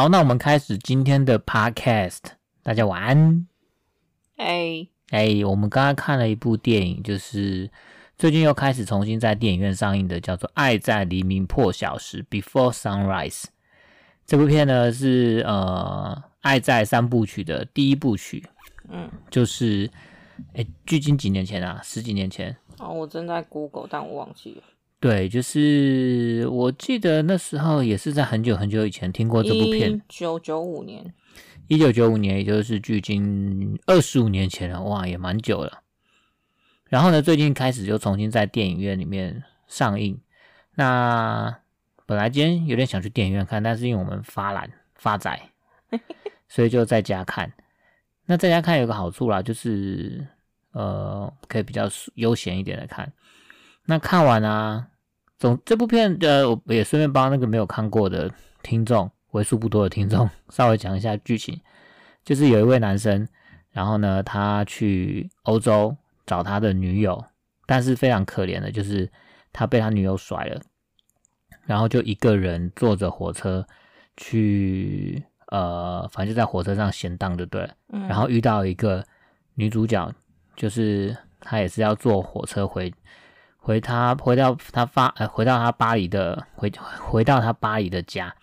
[0.00, 2.20] 好，那我们开始今天的 podcast。
[2.62, 3.46] 大家晚安。
[4.38, 7.70] 哎哎，我们刚刚看了一部电影，就是
[8.16, 13.44] 最近又开始重新在电影院上映的，叫做《爱在黎明破晓时》（Before Sunrise）。
[14.24, 18.46] 这部片呢是呃《爱在三部曲》的第一部曲。
[18.88, 19.90] 嗯，就是
[20.54, 22.56] 哎，距今几年前啊，十几年前。
[22.78, 24.62] 哦，我正在 Google，但我忘记了。
[25.00, 31.14] 对，就是我记得那时候也是在很久很久以前听过这部片，一九九五年，
[31.68, 35.82] 一九九五年，也就是距今二十五年前了，哇，也蛮久了。
[36.84, 40.20] 然后呢，最近开始就重新在电影院里面上映。
[40.74, 41.56] 那
[42.04, 45.40] 本来今天有点想去电影院看，但是因为我们发懒发宅，
[46.46, 47.50] 所以就在家看。
[48.26, 50.26] 那在家看有个好处啦，就是
[50.72, 53.10] 呃，可以比较悠闲一点的看。
[53.86, 54.88] 那看完啊，
[55.40, 58.30] 总这部片呃，我也顺便帮那个没有看过的
[58.62, 61.58] 听众，为数不多的听众， 稍微讲一下剧情。
[62.22, 63.26] 就是有一位男生，
[63.70, 65.96] 然后呢，他去欧洲
[66.26, 67.24] 找他的女友，
[67.64, 69.10] 但是非常可怜的，就是
[69.50, 70.60] 他被他女友甩了，
[71.64, 73.66] 然后就一个人坐着火车
[74.18, 77.74] 去，呃，反正就在火车上闲荡，就对了。
[77.94, 78.06] 嗯。
[78.06, 79.02] 然后遇到一个
[79.54, 80.12] 女主角，
[80.54, 82.92] 就是他也是要坐火车回。
[83.60, 88.34] 回他回到他发呃回到他巴黎的回回到他巴黎的家，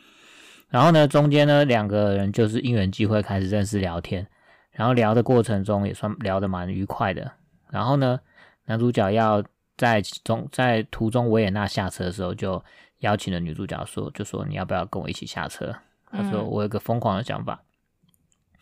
[0.69, 4.25] 然后呢，中间呢两个人就是因缘际会开始认识聊天，
[4.71, 7.31] 然后聊的过程中也算聊得蛮愉快的。
[7.69, 8.19] 然后呢，
[8.65, 9.43] 男主角要
[9.75, 12.63] 在中在途中维也纳下车的时候，就
[12.99, 15.75] 邀请了女主角说，就说你要不要跟我一起下车？
[16.11, 17.59] 他说我有个疯狂的想法。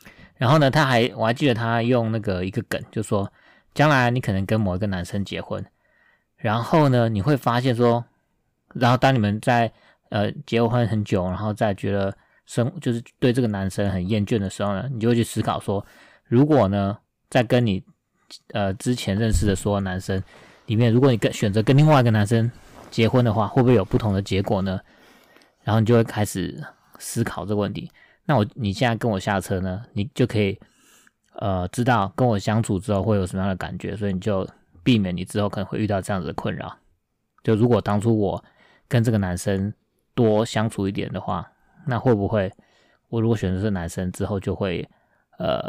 [0.05, 3.31] 嗯、然后呢，他还我还记得他用那个一个梗，就说
[3.73, 5.63] 将来你可能跟某一个男生结婚。
[6.45, 8.06] 然后呢，你会发现说，
[8.75, 9.72] 然后当你们在
[10.09, 15.83] 呃结婚很久，然后再觉得生就是对这个男生很厌倦的时候呢，你就会去思考说，
[16.25, 16.95] 如果呢，
[17.31, 17.83] 在跟你
[18.53, 20.22] 呃之前认识的所有男生
[20.67, 22.51] 里面，如果你跟选择跟另外一个男生
[22.91, 24.79] 结婚的话，会不会有不同的结果呢？
[25.63, 26.63] 然后你就会开始
[27.00, 27.91] 思考这个问题。
[28.23, 30.59] 那我你现在跟我下车呢，你就可以
[31.39, 34.47] 呃知道跟我相处之后会有什么样的感觉，所以你就。
[34.85, 36.78] 避免你之后可能会遇到这样子的困扰。
[37.44, 38.46] 就如果当初我
[38.88, 39.73] 跟这个男生
[40.13, 41.51] 多相处一点的话，
[41.88, 42.53] 那会不会
[43.09, 44.88] 我如果选择这个男生之后就会
[45.40, 45.68] 呃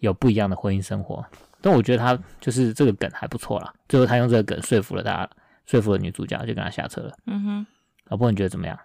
[0.00, 1.24] 有不一样的婚姻生活？
[1.60, 3.72] 但我觉得他就是这个梗还不错啦。
[3.88, 5.30] 最后他用这个梗说服了大家，
[5.66, 7.16] 说服了女主角，就跟他下车了。
[7.26, 7.66] 嗯哼，
[8.06, 8.76] 老婆你觉得怎么样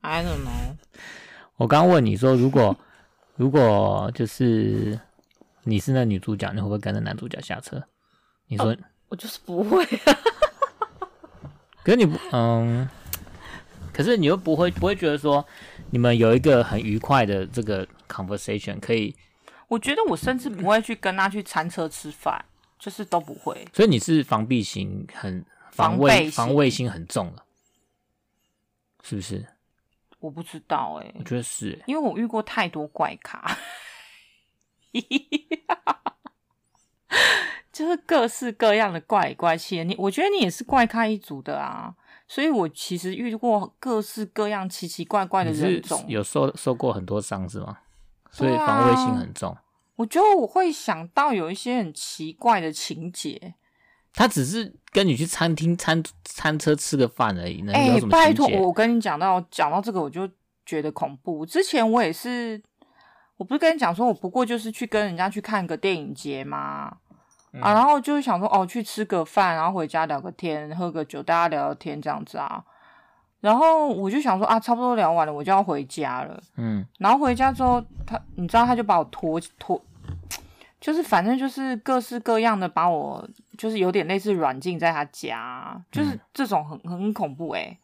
[0.00, 0.76] ？I don't know。
[1.56, 2.74] 我刚问你说，如果
[3.36, 4.98] 如果就是。
[5.64, 7.82] 你是那女主角，你会不会跟着男主角下车？
[8.46, 8.76] 你说、哦、
[9.08, 10.18] 我就是不会、啊。
[11.82, 12.88] 可是你不，嗯，
[13.92, 15.44] 可是你又不会不会觉得说
[15.90, 19.14] 你们有一个很愉快的这个 conversation 可以？
[19.68, 22.44] 我觉得我甚至不会去跟他去餐车吃饭，
[22.78, 23.66] 就是都不会。
[23.72, 27.44] 所以你是防备心很防卫防卫心很重了，
[29.02, 29.44] 是不是？
[30.20, 33.56] 我不知道哎、欸，我觉得是、欸，因为我遇过太多怪咖。
[37.72, 41.92] 就是各式各样的怪怪气的，你我觉得你也是怪咖一族的啊，
[42.28, 47.78] 所以我其实遇过各式各样奇奇怪怪的人种，有受受过很多伤是吗？
[48.30, 49.52] 所以防卫性很重。
[49.52, 49.60] 啊，
[49.96, 53.54] 我觉得我会想到有一些很奇怪的情节，
[54.12, 57.68] 他只是跟你去餐厅餐餐车吃个饭而已。
[57.70, 60.30] 哎、欸，拜托，我跟你讲到讲到这个，我就
[60.64, 61.44] 觉得恐怖。
[61.44, 62.62] 之前我也是。
[63.36, 66.96] 我不是跟你讲说，我不过就是去跟人家去看个电影节嘛，
[67.52, 72.64] 嗯、啊，然后就是想说，哦，去吃个饭，然后回家聊个天，喝个酒，大家聊聊天这样子啊。
[73.40, 76.40] 然后我就想说，啊，差不多聊完了，我就要回家了。
[76.56, 79.82] 嗯，然后回家之后，他，你知道，他就把我拖拖，
[80.80, 83.28] 就是反正就是各式各样的把我，
[83.58, 87.78] 就是有点类似软禁在他家，就是这种很很恐怖诶、欸。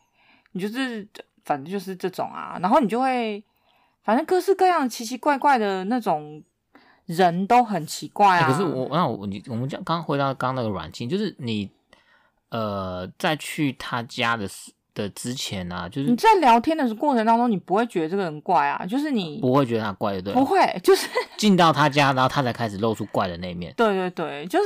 [0.52, 1.06] 你就是
[1.44, 3.42] 反正就是这种啊，然后你就会。
[4.02, 6.42] 反正各式各样奇奇怪怪的那种
[7.06, 8.46] 人都很奇怪啊。
[8.46, 11.70] 欸、可是我那我你我们讲刚刚回到刚刚那个软禁，就是你
[12.48, 14.48] 呃在去他家的
[14.94, 21.06] 的之前啊，就是你在聊天的过程当中，你不会觉得这个人怪啊，就是你不会觉得他怪的，对不会，就是
[21.36, 23.72] 进到他家，然后他才开始露出怪的那一面。
[23.76, 24.64] 对对对，就是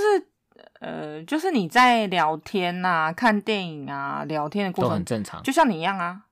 [0.81, 6.23] 呃，就是你在聊天啊、看电影啊、聊天的过程都很正常，就像你一样啊，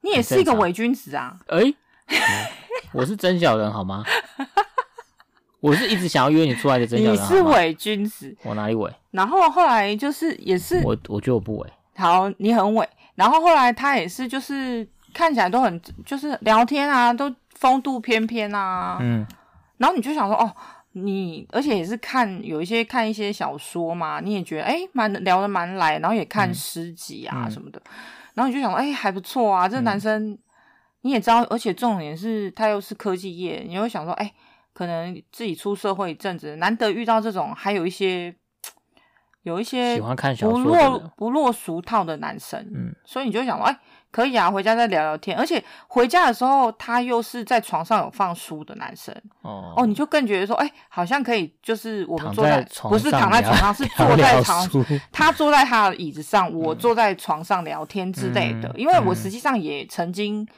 [0.00, 1.74] 你也是一个伪君子啊，哎。
[2.92, 4.04] 我是真小人好吗？
[5.60, 7.14] 我是一直想要约你出来的真小人。
[7.14, 8.92] 你是伪君子，我哪里伪？
[9.10, 11.72] 然后后来就是也是我，我觉得我不伪。
[11.96, 12.88] 好，你很伪。
[13.14, 19.24] 然后后来他也是就是看起来都很就是聊天啊，都风度翩翩啊，嗯，
[19.78, 20.52] 然后你就想说，哦，
[20.92, 27.92] 你而且也是看有一些看一些小说嘛，你也觉得哎，蛮聊得蛮来，然后也看诗集啊什么的，嗯、
[28.34, 30.38] 然后你就想说，哎，还不错啊，这男生、嗯、
[31.04, 34.32] 你也知道，而且重点是他又是科技业，你会想说，哎，
[34.72, 38.34] 可能自己出社会一阵子，难得遇到这种，还有一些。
[39.42, 40.00] 有一些
[40.40, 43.78] 不落不落俗套的男生，嗯，所以你就想说，哎，
[44.10, 45.36] 可以啊，回家再聊聊天。
[45.36, 54.66] 而且回家的时候，他又是在床上有放书的男生，哦，哦，你就更觉得说，哎，好像可以，就是我们坐在，在不是躺在床上， 是坐在床，
[55.12, 58.70] 他坐在他的椅子上，我坐在床上聊天之类的。
[58.70, 60.48] 嗯、因为我实际上也曾经。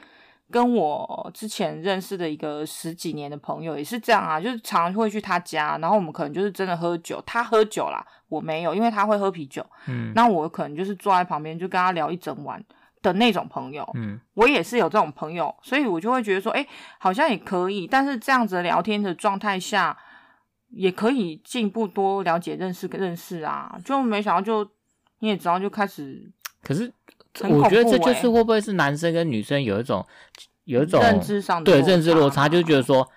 [0.49, 12.63] 跟我之前认识的一个十几年的朋友也是这样啊，就是常常会去他家，然后我们可能就是真的喝酒，他喝酒啦，我没有，因为他会喝啤酒，嗯，那我可能就是坐在旁边就跟他聊一整晚
[13.01, 16.65] 的那种朋友，嗯，我也是有这种朋友，所以我就会觉得说，哎，
[16.97, 19.97] 好像也可以，但是这样子聊天的状态下，
[20.69, 24.71] 也可以进一步多了解认识认识啊，就没想到就
[25.19, 26.31] 你也知道就开始，
[26.63, 26.93] 可是。
[27.43, 30.05] 我觉得这就是会不会是男生跟女生有一种
[30.63, 33.07] 有一种认知上对认知落差，就觉得说，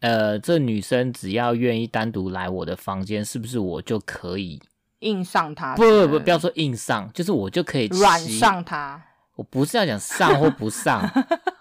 [0.00, 4.60] 呃，这女生只要愿意单独来我的房间，是不是我就可以
[5.00, 5.74] 硬上她？
[5.76, 9.02] 不不不，不要说硬上，就是我就可以软上她。
[9.36, 11.08] 我不是要讲上或不上，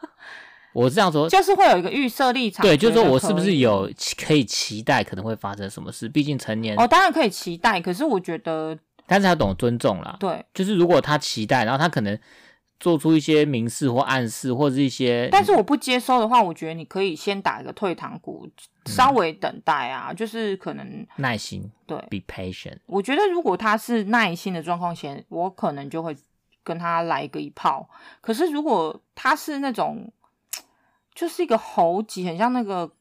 [0.74, 2.66] 我是这样说，就是会有一个预设立场。
[2.66, 6.10] 对，就是说我是不是有可以期待可能会发生什么事？
[6.10, 8.77] 毕竟成年，哦，当然可以期待，可是我觉得。
[9.09, 12.17] 但是他懂得尊重啦，对，就是如果他期待，然后他可能
[12.79, 18.47] 做出一些明示或暗示，或者是一些，但是我不接收的话，我觉得你可以先打一个退堂鼓，
[18.85, 22.77] 稍微等待啊，嗯、就是可能耐心，对，be patient。
[22.85, 26.15] 我觉得如果他是耐心的状况下，我可能就会
[26.63, 27.89] 跟他来一个一炮。
[28.21, 30.11] 可是如果他是那种，
[31.15, 32.91] 就是一个猴急，很像那个。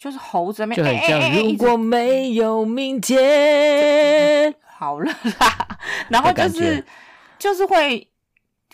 [0.00, 5.78] 就是猴子，就很像如果没有明天，好了啦。
[6.08, 6.84] 然后就是
[7.36, 8.06] 就是会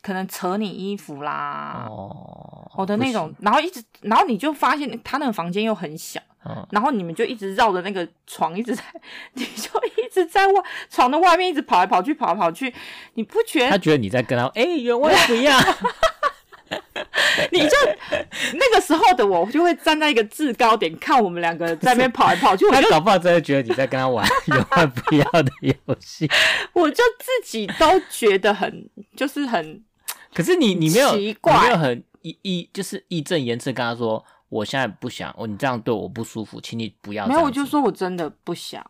[0.02, 8.82] 可能扯你衣服啦，哦，我的那种，然后一直，然后你就发现他那个房间又很小，嗯，然后你们就一直绕着那个床，一直在，
[9.32, 12.72] 你就一直在外床的外面一直跑来跑去，跑来跑去，
[13.14, 13.70] 你不觉得？
[13.70, 15.58] 他觉得你在跟他，哎，原味不一样。
[17.52, 17.76] 你就
[18.54, 22.64] 那个时候的我，就会站在一个制高点看我们两个在那边跑来跑去。
[22.72, 26.30] 我就搞不好真的觉得你在跟他玩有关不要的游戏。
[26.72, 29.82] 我就自己都觉得很，就是很。
[30.34, 37.26] 可是你你没有奇怪，没有很义义，就是义正言辞跟他说，我现在不想，哦，你这样对我不舒服，请你不要。
[37.26, 38.84] 没有，我就说我真的不想。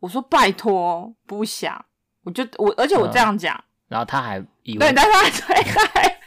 [0.00, 1.84] 我说拜托，不想。
[2.24, 6.21] 我就我，而且我这样讲，嗯，然后他还以为对，但他还。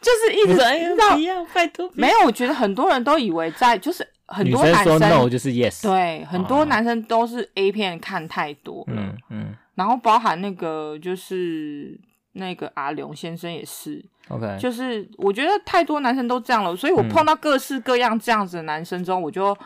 [0.00, 2.16] 就是一直知道不要拜托，没有。
[2.24, 9.54] 我觉得很多人都以为在，就是很多男生，生说 no 就是 yes，对，很多男生都是 A 片看太多了，嗯嗯。
[9.74, 11.98] 然后包含那个就是
[12.32, 19.56] 那个阿龙先生也是，OK，就是我觉得太多男生都这样了，所以我碰到各式各样这样子的男生中，嗯、我就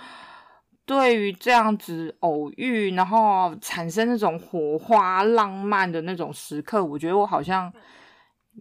[0.87, 7.73] 对于这样子偶遇，然后产生那种火花、浪漫的那种时刻，我觉得我好像。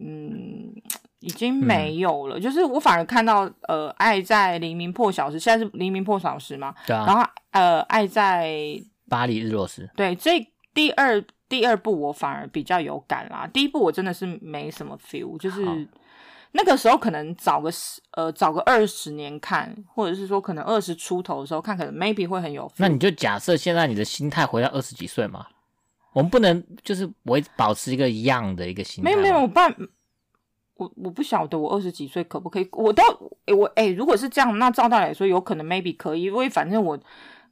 [0.00, 0.72] 嗯，
[1.20, 2.38] 已经没有了。
[2.38, 6.74] 嗯、就是我反而看到，呃，爱在黎明破晓时，现在是黎明破晓时嘛。
[6.86, 7.06] 对啊。
[7.06, 8.52] 然后，呃，爱在
[9.08, 9.88] 巴黎日落时。
[9.96, 13.48] 对，这第二第二部我反而比较有感啦。
[13.52, 15.64] 第一部我真的是没什么 feel，就是
[16.52, 22.70] 那个时候可能找个十呃找个二十年看，或者是说可能二十出头的时候看，可能 maybe 会很有。
[22.76, 25.46] 那你就假设现在你的心态回到二十几岁嘛。
[26.12, 29.08] 我们不能就是我会保持一个一样的一个心态。
[29.08, 29.68] 没有没有，我爸，
[30.80, 32.66] 我我不晓得我二十几岁可不可以。
[32.72, 33.02] 我都
[33.54, 36.98] 我哎、欸，如果是这样，那照道理来说，有可能 maybe 可以，因为反正我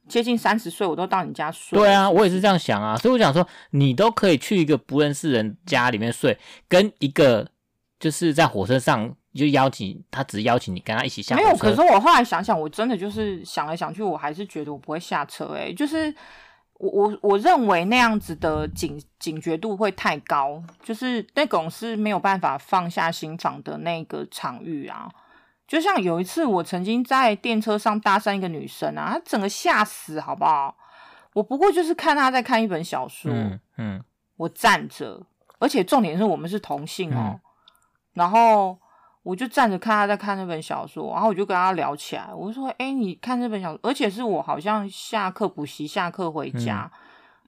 [0.07, 1.77] 接近三十岁，我都到你家睡。
[1.77, 2.97] 对啊，我也是这样想啊。
[2.97, 7.47] 所以我想说，你都可以去一个不认识人家里面睡，跟一个
[7.99, 11.35] 就是在火车上就邀请他，只邀请你跟他一起下。
[11.35, 15.69] 没有，可是我后来想想，我真的就是想来想去，我还是觉得我不会下车、欸。
[15.69, 16.13] 哎，就是。
[16.79, 25.09] 我我我认为那样子的警警觉度会太高，就是那种是没有办法放下心房的那个场域啊。
[25.67, 30.75] 就像有一次，我曾经在电车上搭讪一个女生啊，她整个吓死，好不好？
[31.33, 34.03] 我不过就是看她在看一本小说，嗯，嗯，
[34.37, 35.21] 我站着，
[35.59, 37.39] 而且重点是我们是同性哦，嗯，
[38.13, 38.79] 然后。
[39.23, 42.33] 我就站着看他在看那本小说，然后我就跟他聊起来。
[42.33, 46.99] 我说：“哎，你看这本小说，而且是我好像下课补习下课回家，嗯、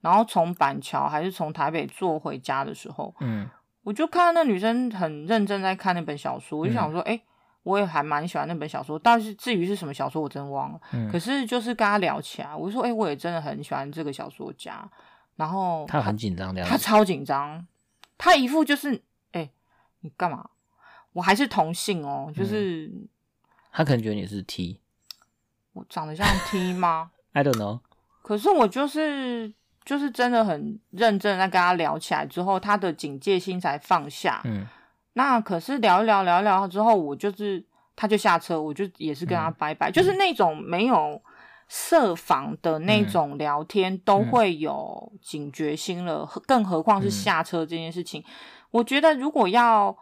[0.02, 3.50] 然后从板桥还是从台北坐回家的时候，嗯，
[3.84, 7.24] 我就看到那女生很认真在看那本小说，我就想说，哎、嗯欸，
[7.64, 10.80] 我也还蛮喜欢那本小说，但是至于是什么小说，我真忘了。
[10.92, 14.88] 嗯、可是就是跟他聊起来，我说，哎、欸，我也真的很喜欢这个小说家。
[15.38, 17.66] 然后他很紧张的样子，他超紧张，
[18.18, 18.94] 他一副就是，
[19.32, 19.52] 哎、欸，
[20.02, 20.50] 你干嘛？
[21.14, 23.08] 我还是同性哦，就是、嗯、
[23.72, 24.80] 他可能觉得你是 T，
[25.74, 27.12] 我长得像 T 吗？
[27.34, 27.80] I don't know。
[28.22, 29.52] 可是我就是
[29.84, 34.42] 就是真的很认真的在跟他聊起来之后，他的警戒心才放下。
[34.46, 34.68] 嗯，
[35.14, 37.64] 那可是聊一聊聊一聊之后，我就是
[37.96, 41.22] 他就下车，我就也是跟他拜拜，嗯、就是那种没有
[41.68, 48.22] 设防的那种聊天，嗯、都会有警觉心了，嗯、更何况是下车这件事情。
[48.22, 48.26] 嗯、
[48.72, 49.98] 我觉得如果要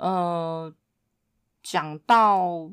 [0.00, 0.74] 呃
[1.62, 2.72] 讲到。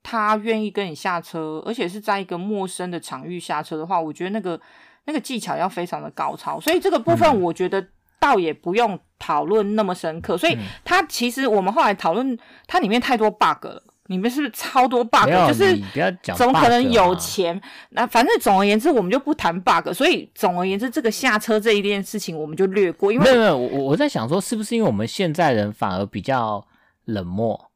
[0.00, 4.58] 他愿意跟你下车，而且是在一个陌生的场域下车的话，我觉得那个
[5.04, 7.86] 那个技巧要非常的高超，所以这个部分我觉得
[8.18, 10.34] 倒也不用讨论那么深刻。
[10.36, 15.30] 嗯、所以他其实我们后来讨论，它里面太多 bug 了，里面是不是超多 bug？
[15.48, 17.58] 就是不要讲，怎么可能有钱？
[17.90, 19.90] 那反正总而言之，我们就不谈 bug。
[19.92, 23.12] 所以总而言之，这个下车这一件事情，我们就略过。
[23.12, 26.66] 因为没有没有，我我在想说，是不是因为我们现在人反而比较
[27.04, 27.70] 冷漠？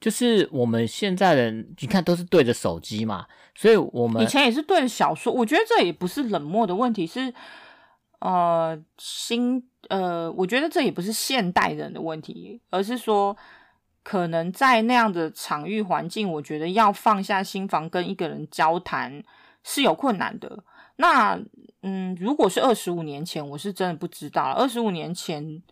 [0.00, 5.30] 就是我们现在人，你看都是对着手机嘛，所以我们以前也是对着小说。
[5.30, 7.32] 我觉得这也不是冷漠的问题，是
[8.20, 13.36] 呃新呃，我觉得这也不是现代人的问题，而是说
[14.02, 19.22] 可能在那样的场域环境，我觉得要放下心防跟一个人交谈
[19.62, 20.62] 是有困难的。
[20.96, 21.38] 那
[21.82, 24.52] 嗯，如果是二十五年前，我是真的不知道。
[24.52, 25.62] 二十五年前。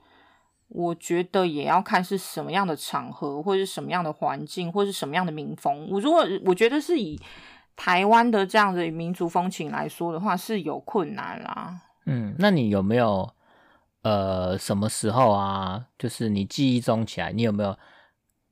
[0.70, 5.88] 我觉得也要看是什么样的场合，或是什么样的环境，或是什么样的民风。
[5.90, 7.18] 我如果我觉得是以
[7.74, 11.80] 台湾的这样的民族风情来说的话，是有困难啦。
[12.04, 13.26] 嗯，那你有没有
[14.02, 15.86] 呃什么时候啊？
[15.98, 17.74] 就是你记忆中起来，你有没有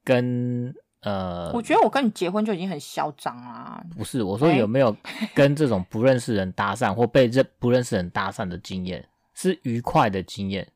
[0.06, 1.50] 跟呃？
[1.52, 3.84] 我觉得我跟你结婚就已经很嚣张啦。
[3.96, 4.96] 不是，我说有没有
[5.34, 10.68] 跟这种不认识人搭讪，或被认不认识人搭讪的经验，是愉快的经验？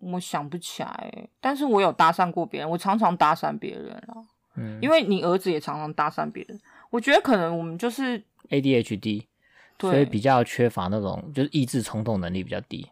[0.00, 4.14] 我想不起来，但是我有搭讪过别人，我常常搭讪别人啊。
[4.54, 6.60] 嗯，因为你儿子也常常搭讪别人，
[6.90, 9.24] 我觉得可能我们就是 ADHD，
[9.76, 12.88] 对，所以比较缺乏那种就是抑制冲动能力比较低。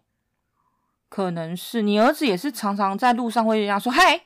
[1.08, 4.22] 可能是你儿子也是常常在路上会这样说嗨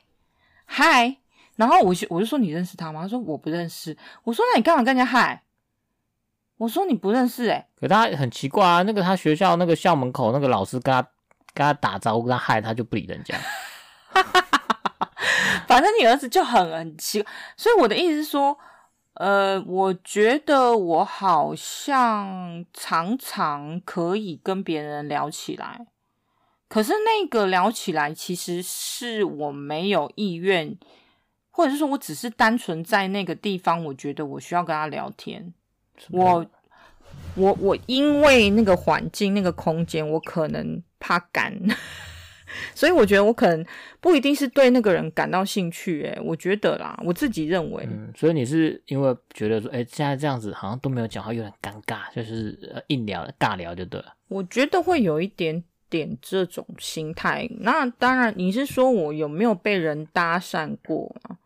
[0.65, 1.17] 嗨，
[1.55, 3.01] 然后我就我就说你认识他吗？
[3.01, 3.97] 他说我不认识。
[4.23, 5.43] 我说那你干嘛跟人家嗨？
[6.57, 7.67] 我说你不认识哎、欸。
[7.79, 11.07] 可他很奇怪啊，那个他学校那个校门口那个老师跟他。
[11.53, 13.35] 跟他打招呼，跟他嗨，他就不理人家。
[15.67, 18.57] 反正你儿子就很很奇怪，所以我的意思是说，
[19.15, 25.85] 呃，我觉得我好像常常可以跟别人聊起来，
[26.71, 30.77] 可是那个聊起来其实是我没有意愿，
[31.49, 35.53] 或者是说我只是单纯在那个地方，我觉得我需要跟他聊天。
[36.09, 36.45] 我
[37.35, 40.81] 我我因为那个环境、那个空间，我可能。
[41.03, 41.51] 怕干，
[42.75, 43.65] 所以我觉得我可能
[43.99, 47.83] 不一定是对那个人感到兴趣，欸，诶，我觉得啦，我自己认为。
[47.89, 52.55] 嗯，所以你是因为觉得说，哎，欸，现在这样子好像都没有讲话，有点尴尬，就是
[52.89, 54.13] 硬聊、尬聊就对了。
[54.27, 57.47] 我觉得会有一点点这种心态。
[57.59, 61.37] 那当然，你是说我有没有被人搭讪过吗？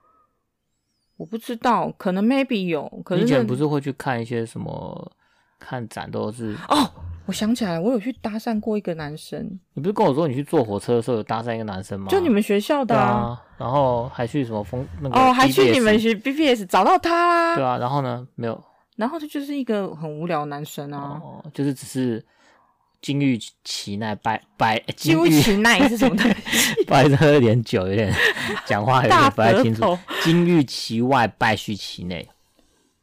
[1.17, 2.87] 我不知道，可能 maybe 有。
[3.03, 5.11] 可是你以前不是会去看一些什么
[5.59, 6.89] 看展，都是哦。
[7.25, 9.59] 我想起来，我有去搭讪过一个男生。
[9.73, 12.07] 你不是跟我说你去坐火车的时候有搭讪一个男生吗？
[12.07, 13.03] 就你们学校的啊。
[13.03, 17.55] 啊然后还去什么风那个哦，还去你们学 BPS 找到他啦。
[17.55, 18.27] 对啊，然后呢？
[18.35, 18.63] 没有。
[18.97, 21.19] 然后他就是一个很无聊的男生啊。
[21.23, 22.23] 哦，就是只是
[23.05, 24.79] 金玉其外败败。
[24.95, 26.83] 金玉其奈是什么东西？
[26.87, 28.11] 不好意思，喝了点酒，有点
[28.65, 29.97] 讲话有点不太清楚。
[30.23, 32.27] 金玉其外，败絮其内。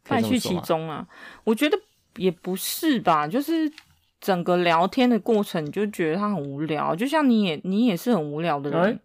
[0.09, 1.07] 败絮其中啊？
[1.45, 1.79] 我觉得
[2.17, 3.73] 也不是吧，就是。
[4.23, 8.81] 整个聊天的过程，你就觉得他很无聊，就像你也你也是很无聊的人。
[8.81, 8.99] 欸、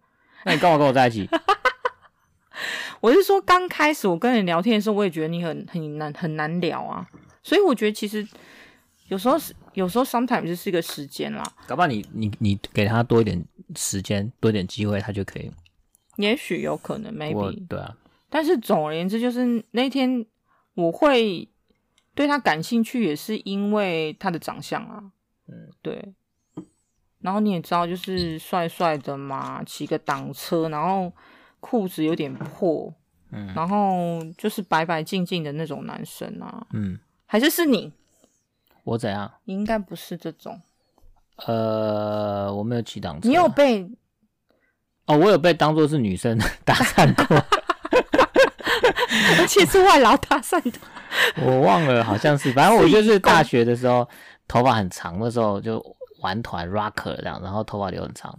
[0.44, 1.28] 那你干嘛跟我在一起？
[3.02, 7.04] 我是说，刚开始我跟你聊天的时候，我也觉得你很很难很难聊啊。
[7.42, 8.24] 所以我觉得其实
[9.08, 11.42] 有时候是有时候 sometimes 就是一个时间啦。
[11.66, 13.44] 搞不好你你你给他多一点
[13.76, 15.50] 时间，多一点机会，他就可以。
[16.16, 17.96] 也许有可能，maybe 对啊。
[18.28, 20.24] 但是总而言之，就是那天
[20.74, 21.48] 我会。
[22.14, 25.00] 对他感兴趣也是因为他的长相啊，
[25.46, 26.04] 嗯，对。
[27.20, 31.12] 然后你也知道，就是帅帅的嘛，骑个挡车，然后
[31.60, 32.92] 裤子有点破，
[33.30, 37.92] 嗯，然后就是白白净净的那种男生啊，嗯，还是是你？
[38.88, 39.30] 我怎样？
[39.44, 40.58] 你应该不是这种，
[41.46, 43.28] 呃，我没有骑档车。
[43.28, 43.82] 你有被？
[45.04, 47.36] 哦，我有被当做是女生 搭讪过，
[49.38, 50.78] 而且是外劳搭讪的。
[51.44, 54.08] 我忘了，好像是，反正我就是大学的时候，
[54.46, 55.84] 头发很长，的时候就
[56.20, 58.36] 玩团 rocker 这样，然后头发留很长。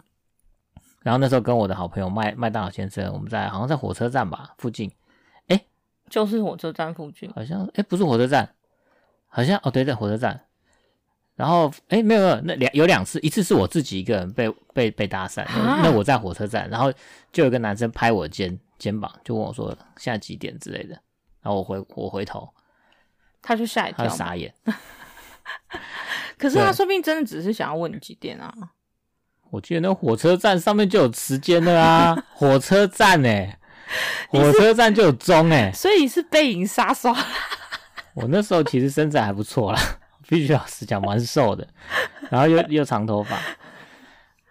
[1.02, 4.92] 然后那时候跟我的好朋友麦麦当劳先生，我们在好像在火车站吧附近，
[5.48, 5.62] 哎，
[6.10, 8.50] 就是火车站附近，好像哎不是火车站，
[9.30, 10.42] 好像哦对，在火车站。
[11.36, 15.46] 然后哎没有没有，那两有两次，一次是我自己一个人被被被搭讪，
[15.82, 16.92] 那，我在火车站，然后
[17.32, 20.90] 就有一个男生拍我肩肩膀，就问我说现在几点之类的，
[21.42, 22.54] 然后我回我回头，
[23.42, 24.54] 他就吓一跳，他傻眼。
[26.38, 28.54] 可是他说不定真的只是想要问你几点啊？
[29.50, 33.60] 我记得那火车站上面就有时间的啊， 火车站哎、欸，
[34.28, 37.16] 火车站就有钟哎、欸，所以是背影杀手。
[38.22, 39.80] 我那时候其实身材还不错啦。
[40.28, 41.68] 必须老实讲，蛮瘦的，
[42.30, 43.36] 然后又又长头发。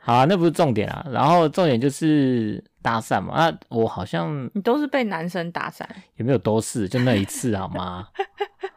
[0.00, 1.06] 好啊，那不是重点啊。
[1.12, 3.32] 然后重点就是搭讪嘛。
[3.34, 5.84] 啊我好像你都是被男生搭讪，
[6.16, 6.88] 有没有都是？
[6.88, 8.08] 就那一次好吗？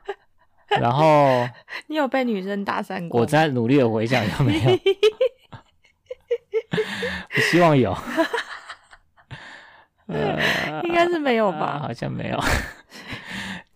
[0.80, 1.48] 然后
[1.88, 3.22] 你有被女生搭讪过？
[3.22, 4.70] 我在努力的回想有没有。
[7.36, 7.98] 我希望有。
[10.06, 10.40] 呃，
[10.84, 11.80] 应该是没有吧？
[11.82, 12.40] 呃、好像没有。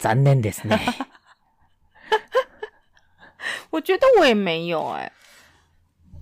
[0.05, 0.79] 残念ですね。
[3.71, 5.13] 我觉得我也没有哎、欸，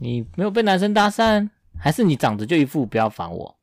[0.00, 3.58] 你没有被男生搭讪，还是你长得就一副不要烦我？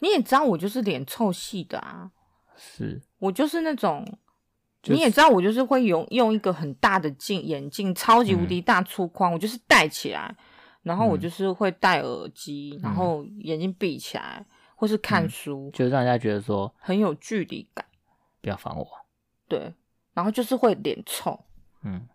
[0.00, 2.10] 你也知道我就是脸臭系的啊，
[2.56, 4.04] 是我就是那种，
[4.82, 10.32] 就是、你也知道我就是会用用一个很大的镜眼镜，超级无敌大粗框，嗯、我就是戴起来，
[10.82, 17.84] 然后我就是会戴耳机，嗯、然后眼睛闭起来，或是看书，嗯、就让人家觉得说很有距离感，
[18.40, 18.86] 不要烦我。
[19.51, 19.73] 对，
[20.13, 21.37] 然后就是会脸臭，
[21.83, 22.07] 嗯。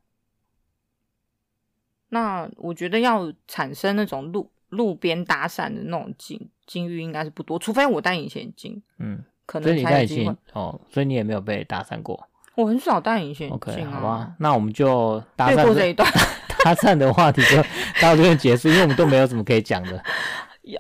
[2.09, 10.81] 那我觉得要产生那种路路边搭讪的那种境境遇应该是不多，除非我戴隐形眼镜，嗯，可能才有机会哦。
[10.91, 12.27] 所以你也没有被搭讪过？
[12.55, 13.91] 我很少戴隐形眼镜、啊。
[13.91, 16.11] OK，好吧，那我们就搭讪这一段
[16.65, 17.57] 搭讪的话题就
[18.01, 20.03] 到这边结束，因为我们都没有什么可以讲的。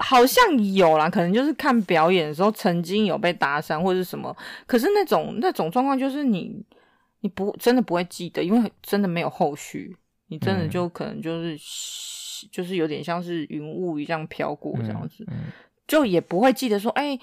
[0.00, 6.64] 好像有啦，可能就是看表演的时候曾经有被搭讪或者是什么，可是那种那种状况就是你
[7.20, 9.96] 你不真的不会记得，因为真的没有后续。
[10.28, 11.60] 你真的就可能就是、嗯、
[12.50, 15.52] 就是有点像是云雾一样飘过这样子，嗯嗯、
[15.86, 17.20] 就也不会记得说，哎、欸，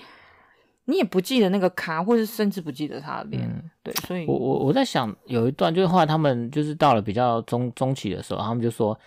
[0.86, 8.98] 你也不记得那个咖，或是甚至不记得他的脸，嗯、对，所以，我我我在想，有一段就是后来他们就是到了比较中中期的时候，他们就说，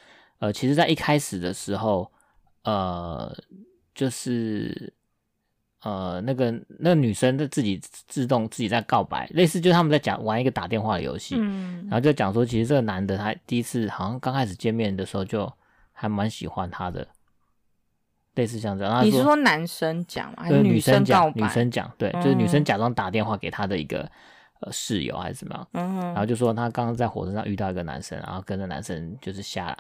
[0.41, 2.13] 呃，其实在一开始的时候，
[2.67, 3.35] 呃，
[3.95, 4.93] 就是。
[5.83, 6.51] 呃，那个
[6.81, 15.53] 那个女生在自己自动自己在告白，类似就是他们在讲玩一个打电话的游戏，嗯，然后就讲说，其实这个男的他第一次好像刚开始见面的时候就
[15.93, 17.07] 还蛮喜欢她的，
[18.35, 19.05] 类似像这样。
[19.05, 20.39] 你是说男生讲吗？
[20.39, 21.31] 还是女生讲？
[21.37, 24.11] 女生讲，对，就是女生假装打电话给他的一个
[24.63, 29.77] 呃室友还是怎么样，嗯，然后就说他刚刚在火车上遇到一个男生，然后跟着男生就是下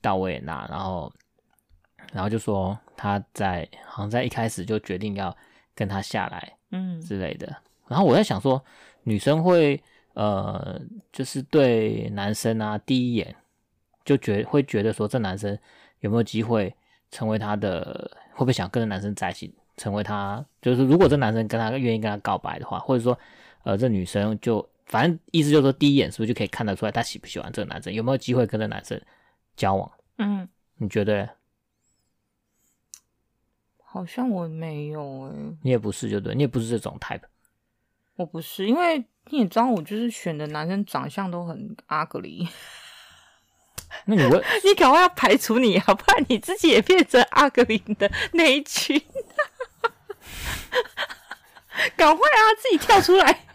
[0.00, 1.12] 到维也纳，然后。
[2.12, 5.36] 然后就说他在好像在一开始就决定要
[5.74, 7.46] 跟他下来，嗯之类的。
[7.48, 7.56] 嗯、
[7.88, 8.62] 然后我在想说，
[9.02, 9.82] 女生会
[10.14, 10.80] 呃，
[11.12, 13.34] 就是对男生啊，第一眼
[14.04, 15.58] 就觉会觉得说，这男生
[16.00, 16.74] 有没有机会
[17.10, 20.44] 成为他的，会不会想跟这男生在一起，成为他？
[20.62, 23.18] 就是如果这男生跟他愿意跟他告白的话，或者说
[23.64, 29.00] 呃，这女生就反正意思就是说，第一眼是不是就可以看得出来他喜不喜欢这个男生，有没有机会跟这男生
[29.54, 29.90] 交往？
[30.18, 31.28] 嗯，你觉得？
[33.96, 37.22] 好像我没有哎、欸，你也不是就对，你也不是这种 type。
[38.16, 42.46] 我不是，因为你也知道，我就是选的男生长相都很 ugly。
[44.04, 49.00] 那你问，你赶快要排除你，好不然你自己也变成 ugly 的那一群。
[51.96, 53.46] 赶快啊，自己跳出来，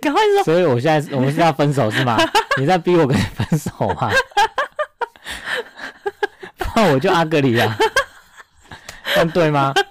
[0.00, 0.44] 赶快说。
[0.44, 2.16] 所以我现在我们是要分手是吗？
[2.58, 4.10] 你在逼我跟你分手吗？
[6.56, 7.76] 不然我就阿格里啊。
[9.32, 9.72] 对吗？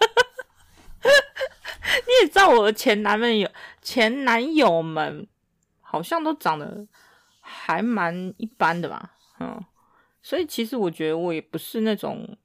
[1.04, 3.50] 你也知道我的前男友、
[3.82, 5.28] 前男友们
[5.82, 6.86] 好像都长得
[7.40, 9.64] 还蛮一般的吧，嗯，
[10.22, 12.38] 所以其实我觉得我也不是那种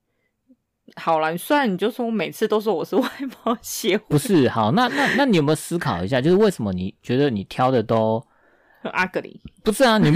[0.96, 3.08] 好啦，虽然你就说我每次都说我是外
[3.44, 8.24] 貌协会，不是好，那那那你有没有思考一下，就是为什么你觉得你挑的都
[8.82, 9.40] 很 ugly？
[9.62, 10.12] 不是啊，你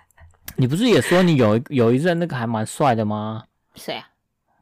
[0.56, 3.44] 你不是也说你有有一任那个还蛮帅的吗？
[3.74, 4.08] 谁啊？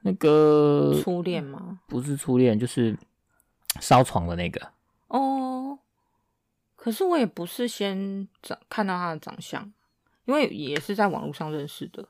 [0.06, 1.80] 那个初恋吗？
[1.88, 2.94] 不是初恋，就是
[3.80, 4.60] 烧床的那个。
[5.08, 5.78] 哦，
[6.76, 9.72] 可是我也不是先长看到他的长相，
[10.26, 12.06] 因为也是在网络上认识的，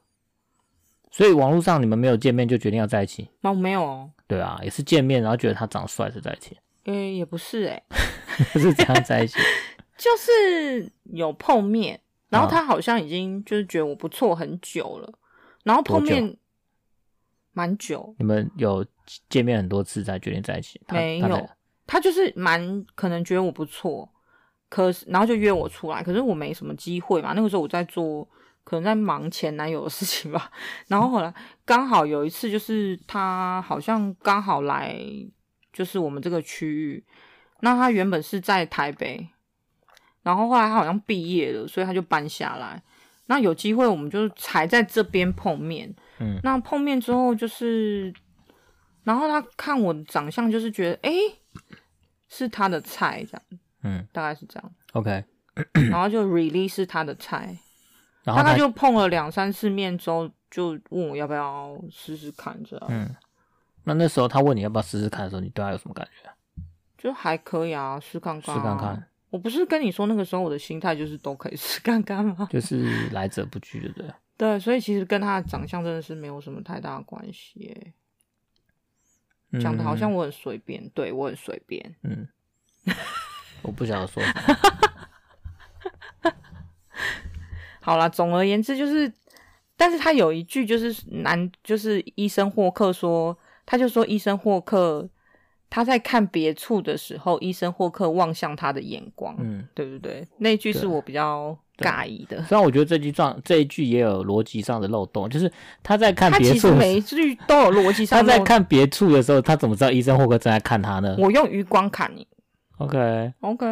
[1.12, 3.28] 所以网络上你们没有见面就决定要在一起？
[3.42, 4.10] 哦，没有哦。
[4.26, 6.58] 对啊，也是见面，然后觉得他长帅才在一起。
[6.86, 9.38] 嗯、欸，也不是哎、欸， 是这样在一起，
[9.96, 15.12] 就是有碰面，然后他好像已经就是觉得我不错很久了，
[15.62, 16.36] 然后碰面
[17.54, 18.14] 蛮久。
[18.18, 18.84] 你们有
[19.30, 20.78] 见面很多次才决定在一起？
[20.90, 21.48] 没有，他，
[21.86, 24.06] 他就是蛮可能觉得我不错，
[24.68, 27.32] 可是然后就约我出来，可是我没什么机会嘛。
[27.32, 28.28] 那个时候我在做，
[28.64, 30.50] 可能在忙前男友的事情吧。
[30.88, 31.32] 然后后来
[31.64, 34.98] 刚好有一次，就是他好像刚好来，
[35.72, 37.04] 就是我们这个区域。
[37.60, 39.26] 那他原本是在台北，
[40.22, 42.82] 然后后来他好像毕业了，所以他就搬下来。
[43.26, 45.94] 那有机会我们就才在这边碰面。
[46.18, 48.12] 嗯，那碰面之后就是，
[49.02, 51.38] 然后他看我的长相，就是觉得哎、欸，
[52.28, 53.42] 是他的菜这样。
[53.82, 54.72] 嗯，大概是这样。
[54.92, 55.24] OK，
[55.90, 57.56] 然后就 really 是他的菜。
[58.22, 62.86] 然后他就碰了两三次面之后，就问我要不要试试看这样。
[62.88, 63.14] 嗯，
[63.82, 66.30] 那那时候他问你要不要试试看的时候，你对他有什么感觉？
[66.96, 68.54] 就还可以啊，试看看。
[68.54, 69.06] 试看看。
[69.28, 72.48] 我不是跟你说那个时候我的心态就是都可以试看看吗？
[72.50, 74.10] 就是来者不拒，对不对？
[74.36, 77.92] 对，所以其实跟他的长相真的是没有什么太大的关系。
[79.60, 81.94] 讲的好像我很随便，嗯、对我很随便。
[82.02, 82.26] 嗯，
[83.62, 84.22] 我不晓得说。
[87.80, 89.12] 好啦，总而言之就是，
[89.76, 90.92] 但是他有一句就是
[91.22, 95.08] 男，就是医生霍克说，他就说医生霍克。
[95.74, 100.24] 他在看别处的时候，医生霍克望向他的眼光，嗯，对不对？
[100.38, 102.40] 那一句是我比较尬意的。
[102.44, 105.50] 虽然我觉得这句状这一句也有逻辑上的漏洞，就是
[105.82, 108.20] 他在看别处，他其实每一句都有逻辑上。
[108.22, 111.16] 他在看别处的时候，他怎么知道医生霍克正在看他呢？
[111.18, 112.24] 我用余光看你。
[112.78, 113.66] OK，OK，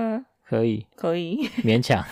[0.44, 2.04] 可以，可以，勉强。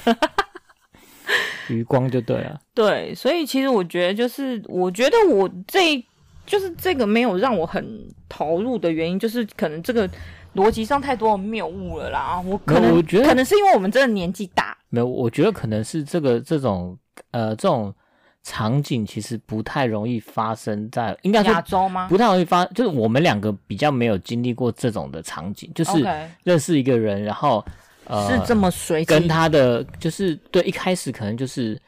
[1.68, 2.60] 余光就对了。
[2.72, 6.04] 对，所以其实我觉得，就是我觉得我这。
[6.50, 10.10] 就是这个没有让我很投入的原因，就是可能这个
[10.56, 12.42] 逻辑上太多的谬误了啦。
[12.44, 16.98] 我可能我觉得可能是因为我们真的年纪大，没有，我觉得可能是这个这种
[17.30, 17.94] 呃这种
[18.42, 22.08] 场景其实不太容易发生在应该亚洲吗？
[22.08, 26.04] 不太容易发，就是我们两个比较没有经历过这种的场景，就是
[26.42, 27.64] 认识一个人，然后
[28.06, 31.80] 呃是这么随跟他的就是对一开始可能就是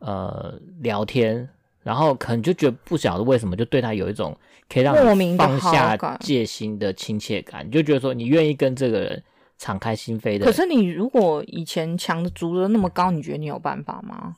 [0.00, 1.48] 呃聊天。
[1.82, 4.36] 然后可能就觉得不晓得为什么，就对他有一种
[4.68, 9.22] 可以让你放下戒心的亲切感，你就觉得说你愿意跟这个人
[9.56, 10.44] 敞开心扉的。
[10.44, 14.36] 可是你如果以前墙的筑的那么高，你觉得你有办法吗？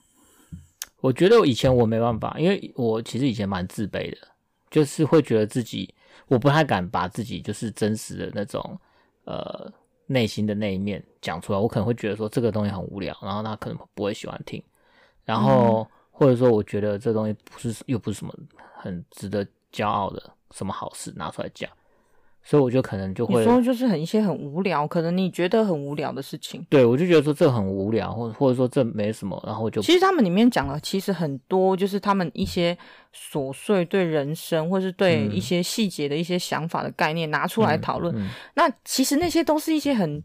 [1.00, 4.18] 我觉得以前我没办法，因为我其实以前蛮自卑的，
[4.70, 5.92] 就是会觉得自己
[6.28, 8.78] 我不太敢把自己就是真实的那种
[9.24, 9.72] 呃
[10.06, 14.62] 内心的那一面讲出来，我可能会觉得说这个东西很无聊，然后他可能不会喜欢听，
[15.24, 15.88] 然后。
[15.90, 18.34] 嗯或者说，我觉得这东西不是，又不是什么
[18.76, 21.70] 很值得骄傲的什么好事拿出来讲，
[22.42, 32.76] 所以我就可能就会你说就是很一些很无聊，可能你觉得很无聊的事情，对，我就觉得说这很无聊，或或者说这没什么，然后就其实他们里面讲了，其实很多就是他们一些
[33.16, 40.22] 琐碎对人生或是对一些细节的一些想法的概念拿出来讨论，嗯嗯、那其实那些都是一些很。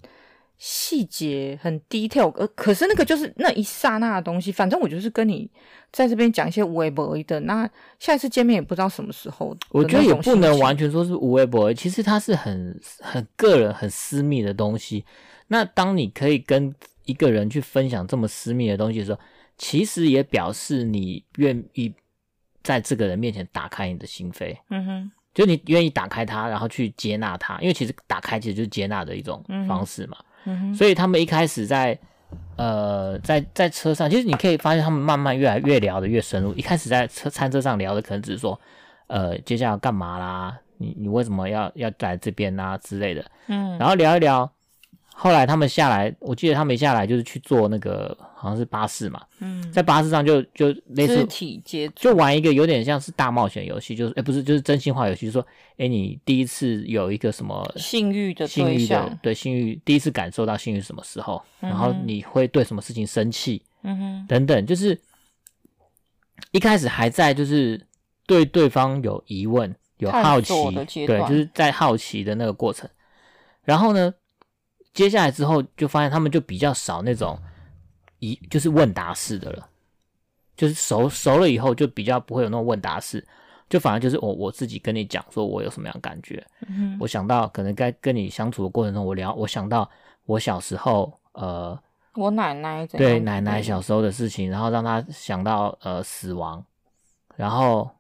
[0.58, 4.52] 细节很 detail，呃，可是那个就是那一刹那的东西。
[4.52, 5.50] 反正我就是跟你
[5.92, 7.40] 在这边讲一些无微不微的。
[7.42, 9.56] 那下一次见面也不知道什么时候。
[9.70, 15.04] 我觉得也不能完全说是无微不微，其实它是很很个人、很私密的东西。
[15.48, 19.20] 那当你可以跟一个人去分享这么私密的东西的时候，
[19.58, 21.94] 其实也表示你愿意
[22.64, 24.58] 在这个人面前打开你的心扉。
[24.70, 30.18] 嗯哼，就你愿意打开他，然后去接纳他，因为其实打开其实就是接纳的一种方式嘛。
[30.20, 30.26] 嗯
[30.76, 31.98] 所以他们一开始在，
[32.56, 36.54] 呃，在在车上，其实你可以发现他们慢慢越来越聊得越深入。
[36.54, 38.60] 一开始在车餐车上聊的可能只是说，
[39.08, 40.58] 呃，接下来要干嘛啦？
[40.78, 43.24] 你你为什么要要来这边啊之类的。
[43.48, 44.52] 嗯，然后聊一聊。
[45.18, 55.42] 后来他们下来，我记得他们下来就是去坐那个好像是巴士嘛，嗯，在巴士上就就类似肢体接触，就玩一个有点像是大冒险游戏，就是哎、欸、不是就是真心话游戏，就是说
[55.78, 65.00] 哎、欸、你第一次有一个什么性欲的性欲的对性欲第一次感受到性欲什么时候，嗯、然后你会对什么事情生气，嗯哼，等等，就是
[66.52, 67.82] 一开始还在就是
[68.28, 70.54] 对对方有疑问有好奇，
[71.08, 72.90] 对，就是在好奇的那个过程，
[73.64, 74.14] 然后呢？
[74.96, 77.38] 接下来之后就发现他们就比较少那种
[78.20, 79.70] 一就是问答式的了，
[80.56, 83.24] 就是熟熟了以后就比较不会有那种问答式，
[83.70, 89.88] 就反而就是我我自己跟你讲说我有什么样的感觉，嗯，我想到可能该跟你相处的过程中，我聊我想到
[90.26, 91.78] 我小时候呃，
[92.14, 96.66] 我奶奶对，对奶奶小时候的事情，然后让他想到呃死亡，
[97.36, 97.92] 然后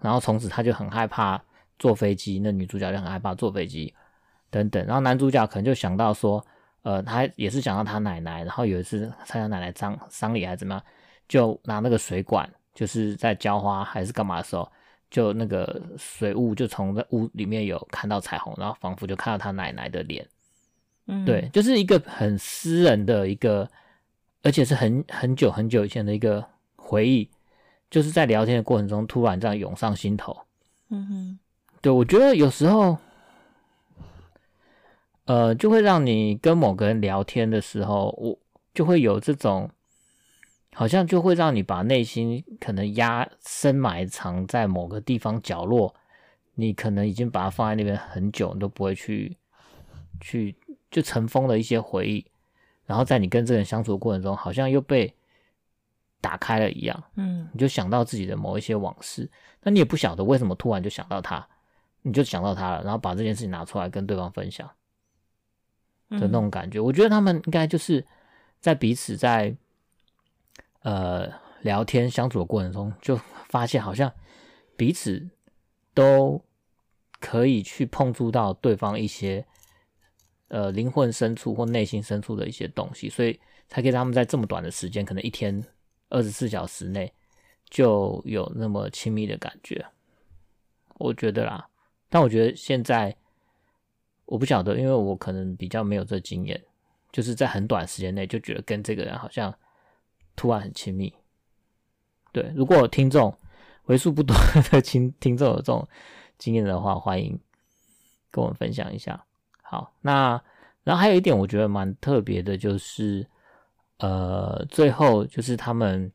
[0.00, 1.38] 然后从此他就很害怕
[1.78, 3.92] 坐飞机，那女主角就很害怕坐飞机
[4.50, 6.44] 等等，然后男主角可能就想到说，
[6.82, 10.82] 呃，他也是想到他奶奶，然后有一次参加奶奶丧丧礼还是怎么样，
[11.28, 14.70] 就拿那个水管，就是在浇花还是干嘛的时候，
[15.10, 20.26] 就那个水雾就从那屋里面有看到彩虹，然后仿佛就看到他奶奶的脸，
[21.06, 23.68] 嗯，对，就是一个很私人的一个，
[24.42, 26.44] 而且是很很久很久以前的一个
[26.76, 27.28] 回忆。
[27.88, 30.36] 就是在聊天的过程中，突然这样涌上心头。
[30.90, 31.38] 嗯哼，
[31.80, 32.98] 对，我觉得有时候，
[35.26, 38.36] 呃，就会让你跟某个人聊天的时候，我
[38.74, 39.70] 就会有这种，
[40.72, 45.94] 好像就会让你把内心可能压深埋藏在某个地方角落，
[46.54, 49.36] 你可能已经把它放在那边很久，你都不会去
[50.20, 50.56] 去
[50.90, 52.24] 就尘封了一些回忆，
[52.86, 55.14] 然后在你跟这个人相处的过程中，好像又被。
[56.18, 59.30] 打开了一样，嗯，你就想到自己的某一些往事，
[59.62, 61.46] 那你也不晓得为什么突然就想到他，
[62.02, 64.68] 你就想到他了，然后把这件事情拿出来跟对方分享
[66.10, 68.04] 的那种感觉，我觉得他们应该就是
[68.60, 69.56] 在彼此在
[70.82, 71.28] 呃
[71.62, 74.12] 聊天相处的过程中，就发现好像
[74.76, 75.28] 彼此
[75.94, 76.42] 都
[77.20, 79.44] 可以去碰触到对方一些
[80.48, 85.64] 呃灵魂深处或内心深处的一些东西，所以才可以让他们在这么短的时间，可能一天。
[86.08, 87.12] 二十四小时内
[87.68, 89.84] 就有那么亲密的感觉，
[90.98, 91.68] 我觉得啦。
[92.08, 93.16] 但我觉得现在
[94.26, 96.62] 我不晓得，因为我可能比较没有这经验，
[97.10, 99.52] 就是在很短时间内就觉得跟这个人好像
[100.36, 101.12] 突然很亲密。
[102.32, 103.34] 对，如果听众
[103.86, 104.36] 为数不多
[104.70, 105.88] 的听听众有这种
[106.36, 107.38] 经验的话，欢迎
[108.30, 109.24] 跟我们分享一下。
[109.62, 110.40] 好，那
[110.84, 113.26] 然后还有一点我觉得蛮特别的，就是。
[113.98, 116.12] 呃，最后就是他们，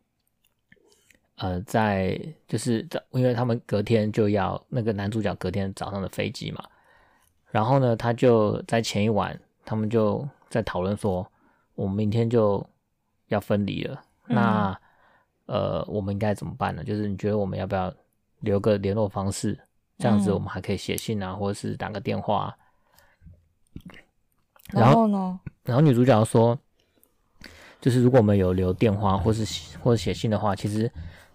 [1.38, 2.16] 呃，在
[2.48, 6.64] 就是在，因为他们隔天就要那个男主角隔天早上的飞机嘛，
[7.52, 11.26] 然后呢，他就在前一晚，他们就在讨论说，
[11.76, 12.66] 我们明天就
[13.28, 14.80] 要分离了，嗯、那
[15.46, 16.84] 呃，我们应该怎么办呢？
[16.84, 17.94] 就是你觉得我们要不要
[18.40, 19.60] 留个联络方式，
[19.98, 22.56] 这样子我们还可以写信啊，嗯、或者是打个电话。
[24.72, 25.40] 然后，然后呢？
[25.64, 26.58] 然后女主角说。
[27.80, 29.44] 就是如果我们有留电话或是
[29.80, 30.92] 或者写信的话，其实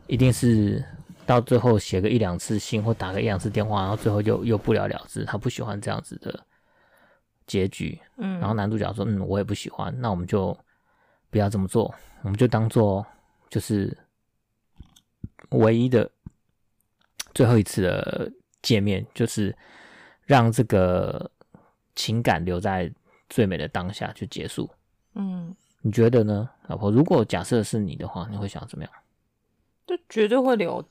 [0.07, 0.81] 一定是
[1.27, 5.25] 到最后写个一两次信或打个一两次电话，然后最后就又不了了之。
[5.25, 6.41] 他不喜欢这样子的
[7.47, 8.01] 结局。
[8.17, 9.93] 嗯，然后男主角说：“嗯，我也不喜欢。
[10.01, 10.57] 那我们就
[11.29, 13.05] 不要这么做，我们就当做
[13.51, 13.97] 就是
[15.51, 16.09] 唯一的
[17.35, 19.55] 最后一次的见面，就是
[20.23, 21.29] 让这个
[21.97, 22.91] 情感留在
[23.29, 24.71] 最美的当下去结束。”
[25.15, 25.55] 嗯。
[25.83, 26.91] 你觉得呢，老婆？
[26.91, 28.93] 如果假设是你的话，你会想怎么样？
[29.87, 30.85] 就绝对会留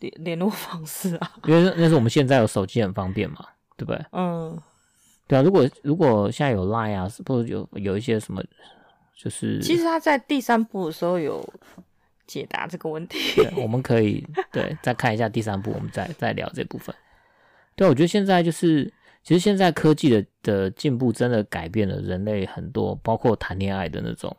[0.00, 3.44] 联联络方式啊， 因为那是我们现在有手机很方便嘛，
[3.76, 4.04] 对不对？
[4.12, 4.58] 嗯，
[5.26, 5.42] 对啊。
[5.42, 8.42] 如果如果现在有 Line 啊，是不是有有一些什么，
[9.16, 11.42] 就是其实他在第三部的时候有
[12.26, 13.18] 解答这个问题。
[13.36, 16.94] 对，我们可以对再看一下第三部，我们再再聊这部分。
[17.74, 18.92] 对，我觉得现在就是。
[19.24, 24.34] 其实现在科技的的进步真的改变了人类很多，包括谈恋爱的那种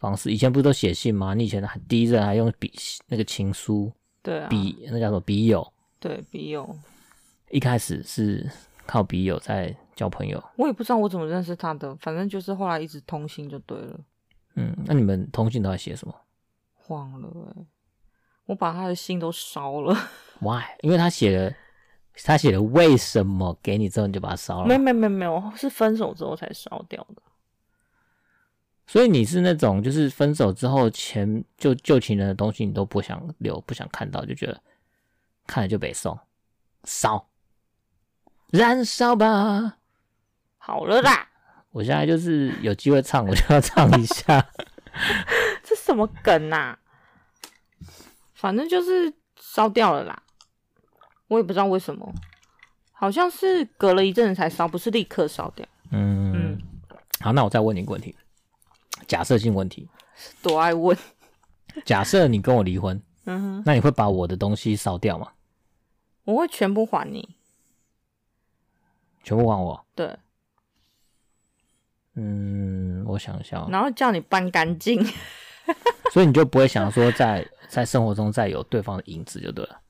[0.00, 0.30] 方式。
[0.30, 1.34] 以前不是都写信吗？
[1.34, 2.72] 你以前还第一任还用笔
[3.06, 3.92] 那个情书，
[4.28, 5.66] 对啊，笔那叫什么笔友？
[5.98, 6.76] 对，笔友。
[7.48, 8.46] 一开始是
[8.84, 10.42] 靠笔友在交朋友。
[10.56, 13.98] 我也不知道我怎么认识他的，反正就是后来一直通信就对了。
[14.56, 16.14] 嗯，那你们通信都在写什么？
[16.88, 17.66] 忘了哎、欸，
[18.44, 19.96] 我把他的信都烧了。
[20.40, 20.62] Why？
[20.82, 21.54] 因为他写了。
[22.24, 24.66] 他写了为什么给你之后你就把它烧了？
[24.66, 27.22] 没没没没有，是分手之后才烧掉的。
[28.88, 34.60] 所以你是那种就是分手之后前就旧情人的东西你都不想留不想看到，就觉得
[35.46, 36.18] 看了就被送
[36.84, 37.28] 烧，
[38.50, 39.76] 燃烧吧，
[40.56, 41.28] 好了啦。
[41.70, 44.50] 我现在就是有机会唱，我就要唱一下。
[45.62, 46.78] 这什么梗啊？
[48.32, 50.22] 反正就是烧掉了啦。
[51.26, 52.10] 我也不知道为什么，
[52.92, 55.66] 好像是隔了一阵子才烧，不是立刻烧掉。
[55.90, 56.62] 嗯嗯，
[57.20, 58.16] 好，那我再问你一个问题，
[59.08, 59.88] 假设性问题，
[60.40, 60.96] 多爱问。
[61.84, 65.32] 假设你跟我离婚，嗯哼，那你会把我的东西烧掉吗？
[66.24, 67.36] 我会全部还你，
[69.24, 69.86] 全部还我。
[69.94, 70.14] 对，
[72.14, 75.02] 嗯，我想一下，然后叫你搬干净，
[76.12, 79.80] 所以你就不会想说在在生活中再有对方的影子就对了。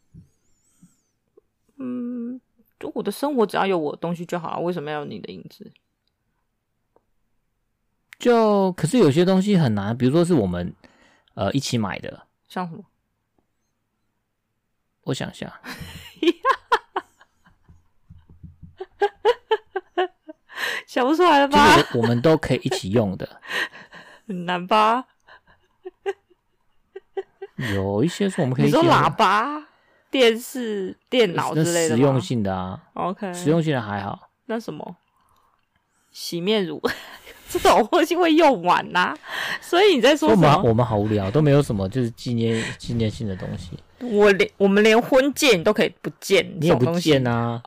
[1.78, 2.40] 嗯，
[2.78, 5.72] 就我的生活只要有我的东西就好了，为什么要有你的影子？
[8.18, 10.74] 就可是有些东西很难，比如说是我们
[11.34, 12.82] 呃一起买的，像什么？
[15.02, 15.50] 我想想，
[20.86, 21.76] 想不出来了吧？
[21.76, 23.40] 就是我们都可以一起用的，
[24.26, 25.06] 很难吧？
[27.74, 29.66] 有一些是我们可以你说喇叭、
[30.10, 34.28] 电视、电脑之类的实用性的啊，OK，实用性的还好。
[34.46, 34.96] 那什么
[36.10, 36.82] 洗面乳
[37.48, 39.18] 这种东西会用完呐、啊，
[39.60, 40.48] 所以你在说什么？
[40.48, 43.78] 我们我们好无聊，都没有什么就是纪念纪念性的东西。
[44.00, 47.62] 我连我们连婚戒你都可以不见，你也不见啊？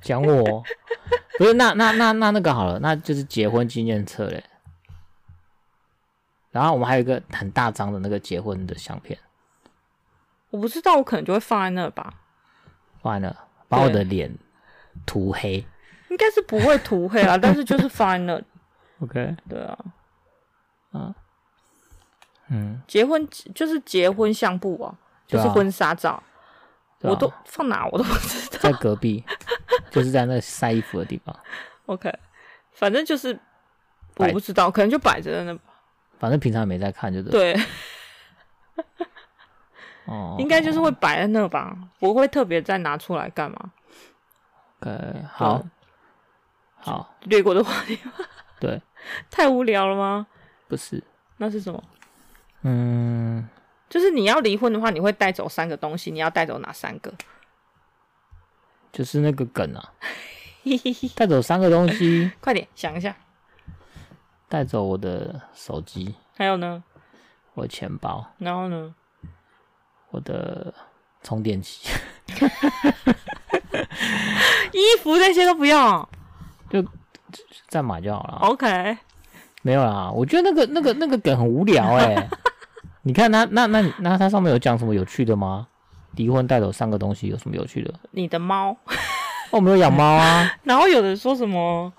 [0.00, 0.64] 讲我
[1.38, 4.42] 不是那那那那那个好了，那就是结婚纪念册嘞。
[6.50, 9.16] 然后我们还有一个很大张的那个结婚的相片，
[10.50, 12.14] 我不知道，我可能就会放在那吧，
[13.02, 13.36] 放在那，
[13.68, 14.34] 把我的脸
[15.06, 15.64] 涂黑。
[16.08, 18.42] 应该是不会涂黑啊，但是就是放在那。
[19.00, 19.78] OK，对啊，
[20.92, 21.14] 啊，
[22.48, 24.94] 嗯，结婚就是结婚相簿啊，
[25.26, 26.22] 就是婚纱照，啊、
[27.00, 29.24] 我都放哪我都不知道，在隔壁，
[29.90, 31.34] 就是在那晒衣服的地方。
[31.86, 32.12] OK，
[32.72, 33.38] 反正就是
[34.16, 35.58] 我不知道，可能就摆着在那。
[36.18, 37.54] 反正平常也没在看，就对。
[37.54, 37.64] 对，
[40.04, 43.72] 哦，应该就是会摆在那吧，不会特别再拿出来干嘛。
[44.80, 45.62] OK，好，
[46.76, 47.98] 好，略过的话题。
[48.60, 48.80] 对，
[49.30, 50.26] 太无聊了吗？
[50.68, 51.02] 不是，
[51.38, 51.82] 那是什么？
[52.62, 53.48] 嗯，
[53.88, 57.12] 就是你要离婚的话，你会带走三个东西，你要带走哪三个？
[58.92, 59.92] 就是那个梗啊，
[61.14, 63.16] 带走三个东西，快点想一下。
[64.48, 66.82] 带走我的手机，还有呢？
[67.54, 68.94] 我的钱包，然后呢？
[70.10, 70.74] 我的
[71.22, 71.88] 充电器，
[74.72, 76.08] 衣服那些都不要，
[76.68, 76.84] 就
[77.68, 78.38] 再买就好了。
[78.42, 78.96] OK，
[79.62, 82.28] 没有啦，我觉得那个那个那个梗很无聊哎、欸。
[83.02, 85.66] 你看他那那那他上面有讲什么有趣的吗？
[86.16, 87.94] 离婚带走三个东西有什么有趣的？
[88.10, 88.76] 你的猫，
[89.50, 90.52] 我没有养猫啊。
[90.64, 91.90] 然后有人说什么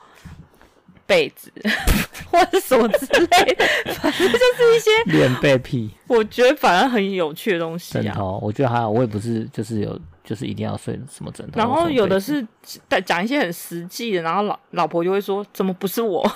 [1.07, 1.51] 被子
[2.29, 3.65] 或者什么之类的，
[3.95, 5.89] 反正就是一些脸被屁。
[6.07, 8.01] 我觉得反而很有趣的东西啊。
[8.01, 11.57] 枕头，我觉得还好，我也不是就是有就是一定要睡什么枕头。
[11.57, 12.45] 然后有的是
[12.87, 16.31] 在讲一些很实际的，然后老老婆就会说怎么不是我、哦、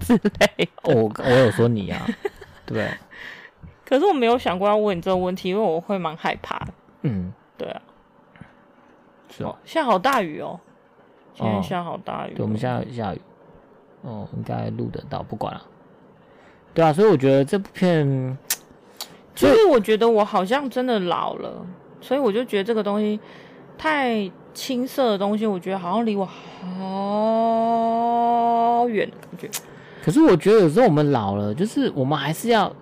[0.00, 0.68] 之类。
[0.84, 2.06] 我我有说你啊，
[2.64, 2.90] 对。
[3.84, 6.74] 可是我没有想过要问你这个问题，因为我会蛮害怕的。
[7.02, 7.80] 嗯，对啊，
[9.30, 9.56] 是哦。
[9.64, 10.58] 下好大雨哦，
[11.34, 12.36] 今天下好大雨、哦哦。
[12.36, 13.20] 对，我们现在下雨。
[14.02, 15.62] 哦，应该录得到，不管了。
[16.74, 18.36] 对啊，所以我觉得这部片，
[19.34, 21.64] 就是我觉得我好像真的老了，
[22.06, 23.18] 所以我就觉得这个东西
[23.78, 26.28] 太青涩的东西，我觉得好像离我
[26.74, 26.78] 好
[28.88, 29.50] 远的感觉。
[30.04, 32.72] 可是我觉得有时候我们老了，就是我们还是要。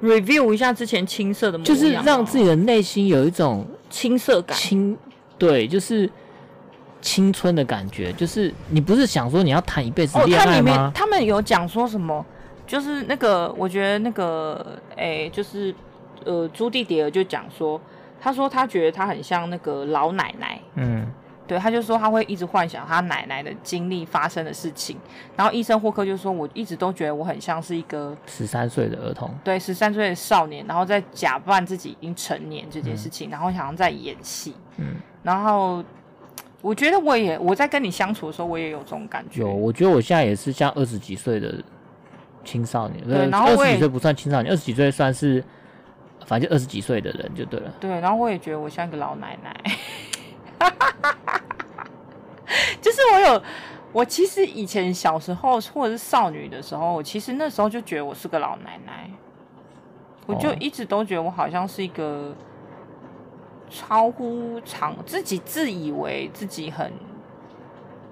[0.00, 4.96] review 一下之前青涩的模样，就是让自己的内心有一种青涩感，青
[5.36, 6.08] 对，就是
[7.00, 8.12] 青春的感觉。
[8.12, 10.86] 就是你不是想说你要谈一辈子恋爱吗？
[10.86, 12.24] 哦、他们有讲说什么？
[12.64, 15.74] 就是那个，我觉得那个，哎、欸，就是
[16.24, 17.80] 呃，朱蒂蝶儿就讲说，
[18.20, 21.06] 他说他觉得他很像那个老奶奶，嗯。
[21.48, 24.98] 对，他就说他会一直幻想他奶奶的经历发生的事情，
[25.34, 35.82] 然后医生霍克就说，我一直都觉得我很像是一个十三岁的儿童，对，十三岁的少年，然后在假扮自己已经成年这件事情，嗯、然后想要在演戏，嗯，然后
[36.60, 41.54] 我觉得我也我在跟你相处的时候，我也有这种感觉，有，我觉得我现在也是像二十几岁的
[42.44, 45.42] 青少年，对，然后二十几岁不算青少年，二十几岁算是
[46.28, 49.56] 反正就二十几岁的人就对了，对，然后我也觉得我像一个老奶奶。
[52.82, 53.42] 就是我有，
[53.92, 59.10] 我其实以前小时候或者是少女的时候，我其实那时候就觉得我是个老奶奶，
[60.26, 62.34] 我就一直都觉得我好像是一个
[63.70, 66.92] 超乎常自己自以为自己很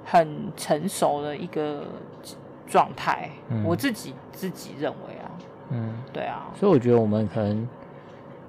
[0.05, 1.85] 很成熟的一个
[2.67, 5.31] 状态，嗯，我自己自己认为啊，
[5.71, 7.69] 嗯，对啊，所以我觉得我们可能，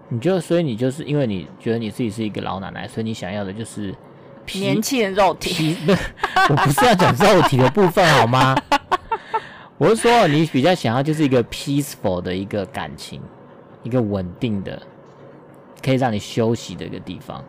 [0.10, 3.94] 你就所以你就是因为你觉得你自己是一个老奶奶，所以你想要的就是。
[4.54, 6.00] 年轻人肉体，不是，
[6.52, 8.56] 我不是要讲肉体的部分好吗？
[9.78, 13.22] 我是说，你比较想要就是一个 peaceful 的一个感情，
[13.84, 14.82] 一个稳定的，
[15.84, 17.44] 可以让你休息的一个地方。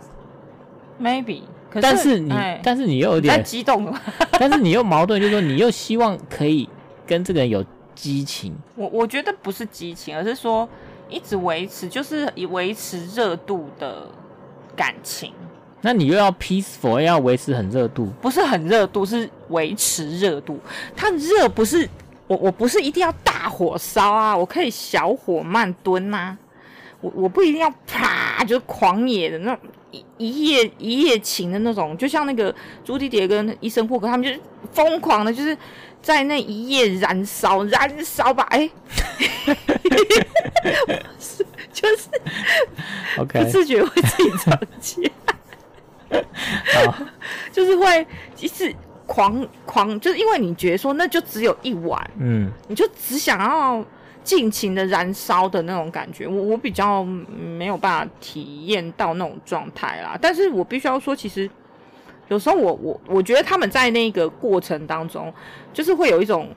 [1.00, 2.34] Maybe，可是但是你，
[2.64, 4.02] 但是你又有点激动了，
[4.32, 6.68] 但是你又矛盾，就是说你又希望可以
[7.06, 8.52] 跟这个人有激情。
[8.74, 10.68] 我我觉得不是激情，而是说
[11.08, 14.06] 一直维持，就是以维持热度的
[14.76, 15.32] 感情。
[15.80, 20.58] 那你又要 peaceful，要维持很热度，不是很热度，是维持热度。
[20.96, 21.88] 它热不是
[22.26, 26.36] 我，我不是一定要大火烧啊，我可以小火慢炖呐、
[27.00, 29.56] 我我不一定要啪就是狂野的那
[29.92, 32.52] 一一夜一夜情的那种，就像那个
[32.84, 34.40] 朱迪迪跟伊森霍格他们就是
[34.72, 35.56] 疯狂的，就是
[36.02, 38.70] 在那一夜燃烧燃烧吧，哎、
[39.46, 39.92] 欸，
[41.18, 42.08] 是就是
[43.18, 45.10] ，OK，不自觉会自己着急，
[46.10, 46.94] 好，
[47.52, 48.06] 就是会
[48.40, 48.74] 一直
[49.06, 53.84] 狂狂，就是因为你觉得说那就只有一晚，嗯，你就只想要。
[54.24, 60.18] 尽情的燃烧的那种感觉，我我比较没有办法体验到那种状态啦。
[60.20, 61.48] 但是我必须要说，其实
[62.28, 65.32] 有时候我我我觉得他们在那个过程当中，
[65.72, 66.48] 就是会有一种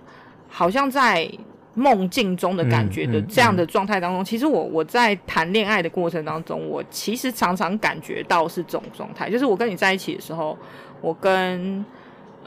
[0.47, 1.30] 好像在
[1.74, 4.19] 梦境中的感觉的这样的状态当中。
[4.19, 10.57] 嗯嗯嗯、其实我我在谈恋爱的过程当中，我其实常常感觉到是这种状态，就是我跟你在一起的时候，
[10.99, 11.84] 我跟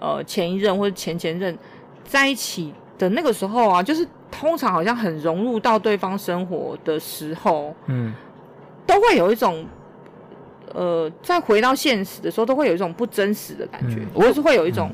[0.01, 1.57] 呃前一任或者前前任
[2.05, 4.07] 在一起的那个时候啊，就是。
[4.37, 8.13] 通常好像很融入到对方生活的时候，嗯，
[8.85, 9.65] 都会有一种，
[10.75, 14.91] 呃，再回到现实的时候，都会有一种不真实的感觉，或者、嗯、是会有一种，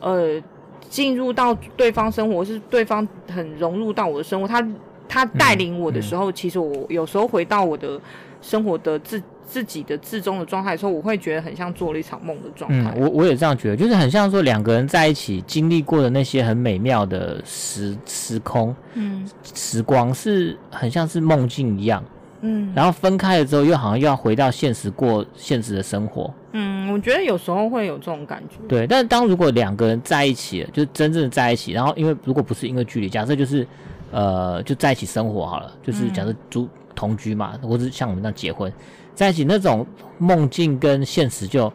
[0.00, 0.42] 嗯、呃，
[0.90, 4.66] 进入到对方生活，是对方很融入到我的生活，他
[5.08, 7.98] 他带领我的时候，其实我有时候回到我的
[8.42, 9.22] 生活的自。
[9.46, 12.90] 自己的自中的状态的时候，我会觉得很像做了一场梦的状态。
[12.96, 22.02] 嗯，我我也这样觉得，就是很像说两个人在一起经历过的那些很美妙的时时空，嗯，时光是很像是梦境一样，
[22.46, 26.32] 嗯，然后分开了之后，又好像又要回到现实过现实的生活。
[26.52, 28.56] 嗯，我觉得有时候会有这种感觉。
[28.68, 33.66] 对，但是当如果两个人在一起了，就真正的在一起，然后因为如果不是因为距离，假设就是
[34.12, 38.70] 呃就在一起生活好了，就是假设租同居嘛，或者像我们那样结婚。
[39.14, 39.86] 在一起那种
[40.18, 41.72] 梦境跟现实就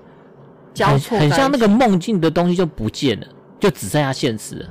[0.74, 3.28] 交错，很像那个梦境的东西就不见了，
[3.59, 4.70] 就只剩下现实了。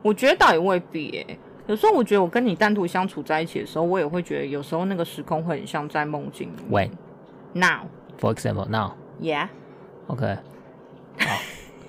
[0.00, 6.90] 我觉得倒也未必诶、欸，有时候我觉得我跟你单独相处在一起的时候，我也会觉得有时候那个时空会很像在梦境里面。
[7.52, 7.54] When?
[7.54, 10.38] Now，for example，now，yeah，OK，
[11.18, 11.38] 好，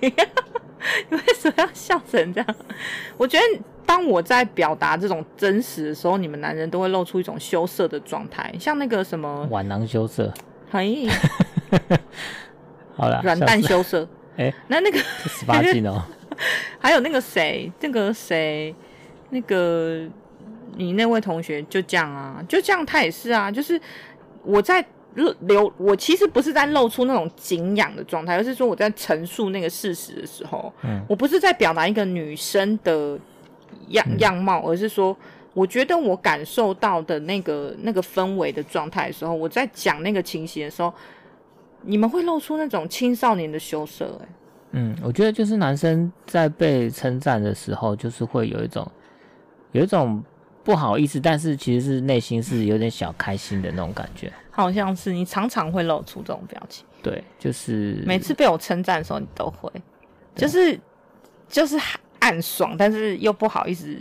[0.00, 2.56] 你为什么要笑成这样？
[3.16, 3.44] 我觉得。
[3.86, 10.34] 当我在表达这种真实的时候，你们男人都会露出一种羞涩的状态，像那个什么晚囊羞涩，
[10.72, 11.06] 嘿，
[12.96, 14.02] 好了，软蛋羞涩，
[14.36, 16.02] 哎、欸，那那个十八禁哦，
[16.80, 18.74] 还有那个谁，那个谁，
[19.30, 20.04] 那个
[20.76, 23.80] 你那位同学就这样啊，就这样，他也是啊，就是
[24.42, 33.18] 我在留，我其实不是在露出那种敬仰的状态，而是说我在陈述那个事实的时候，嗯，我不是在表达一个女生的。
[33.88, 35.16] 样样貌，而是说，
[35.52, 40.92] 我觉得我感受到的那个那个氛围的状态的时候，我在讲那个情形的时候，
[41.82, 44.18] 你们会露出那种青少年的羞涩。
[44.22, 44.28] 哎，
[44.72, 48.90] 嗯，我觉得就是男生在被称赞的时候，就是会有一种
[49.76, 50.22] 有一种
[50.64, 54.32] 不好意思，但是其实是内心是有点小开心的那种感觉。
[54.50, 56.84] 好像是你常常会露出这种表情。
[57.02, 59.70] 对，就是每次被我称赞的时候，你都会，
[60.34, 60.78] 就是
[61.48, 61.78] 就是。
[62.18, 63.94] 暗爽，但是又不好意思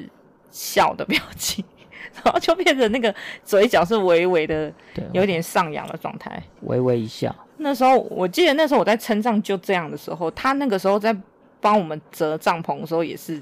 [0.50, 1.64] 笑的表情，
[2.24, 3.14] 然后就变成那个
[3.44, 4.74] 嘴角是微微的，
[5.12, 7.36] 有点上扬的状态，微微一笑。
[7.58, 11.16] 那时候我记得那时候我在称赞就这样的时候，他那个时候在
[11.60, 13.40] 帮我们折帐篷的时候也是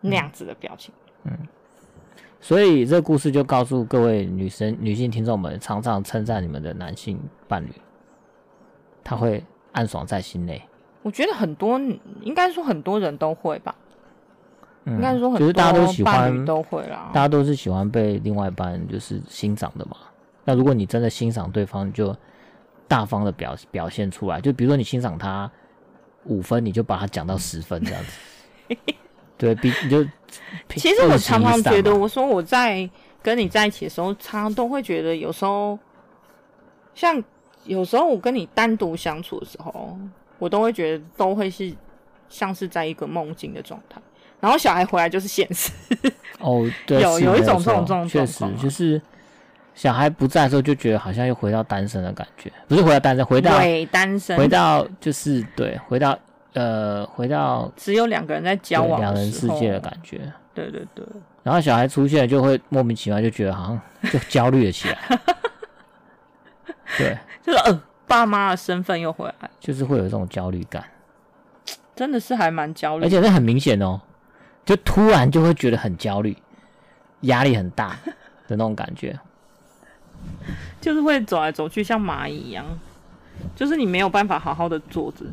[0.00, 0.94] 那样子的表情。
[0.94, 1.36] 嗯，嗯，
[2.40, 7.72] 所以这个故事就告诉各位女生、女性听众们，常常称赞你们的男性伴侣，
[9.02, 10.62] 他会暗爽在心内。
[11.02, 11.80] 我觉得很多，
[12.22, 13.74] 应该说很多人都会吧。
[14.84, 17.10] 嗯、应该说很多大家都喜欢，都会啦。
[17.12, 19.96] 大家都是喜欢被另外一半就是欣赏的嘛。
[20.44, 22.14] 那如果你真的欣赏对方，就
[22.86, 24.40] 大方的表表现出来。
[24.40, 25.50] 就比如说你欣赏他
[26.24, 28.76] 五分，你就把他讲到十分这样子。
[29.36, 30.04] 对比你就。
[30.76, 32.88] 其实我常常觉得，我说我在
[33.22, 35.78] 跟你在一起的时候，常常都会觉得有时候，
[36.94, 37.22] 像
[37.64, 39.98] 有时候我跟你单独相处的时候。
[40.38, 41.74] 我都会觉得都会是
[42.28, 43.98] 像是在一个梦境的状态，
[44.38, 45.72] 然后小孩回来就是现实。
[46.40, 49.00] 哦，对，有有一种这种状况，确实就是
[49.74, 56.18] 小孩不在的时候就觉得好像又回到单身的感觉，不是回到单身，回到伪单身，回到就是对，回到
[56.56, 60.20] 呃，回到只有两个人在交往，两人世界的感觉。
[60.52, 61.04] 对对对。
[61.42, 63.80] 然后小孩出现就会莫名其妙就觉得好像
[64.10, 64.98] 就焦虑了起来。
[66.98, 67.80] 对，就是嗯。
[68.08, 70.84] 爸妈的身份又回来，就是会有这种焦虑感，
[71.96, 74.00] 真的是还蛮焦虑，而且是很明显哦，
[74.64, 76.36] 就突然就会觉得很焦虑，
[77.22, 77.98] 压力很大
[78.46, 79.18] 的那种感觉，
[80.80, 82.64] 就是会走来走去像蚂蚁一样，
[83.56, 85.24] 就是你没有办法好好的坐着，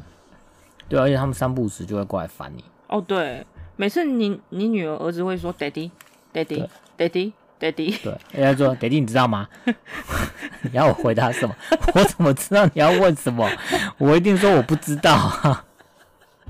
[0.90, 2.64] 对，而且他们三不五时就会过来烦你。
[2.88, 7.32] 哦，对，每次你你女儿儿子会说 “daddy，daddy，daddy”。
[7.60, 7.96] ，Daddy。
[8.04, 9.48] 对，人家说，Daddy，你知道吗？
[10.64, 11.56] 你要我回答什么？
[11.96, 13.50] 我怎么知道你要问什么？
[13.98, 15.64] 我一定说我不知道啊。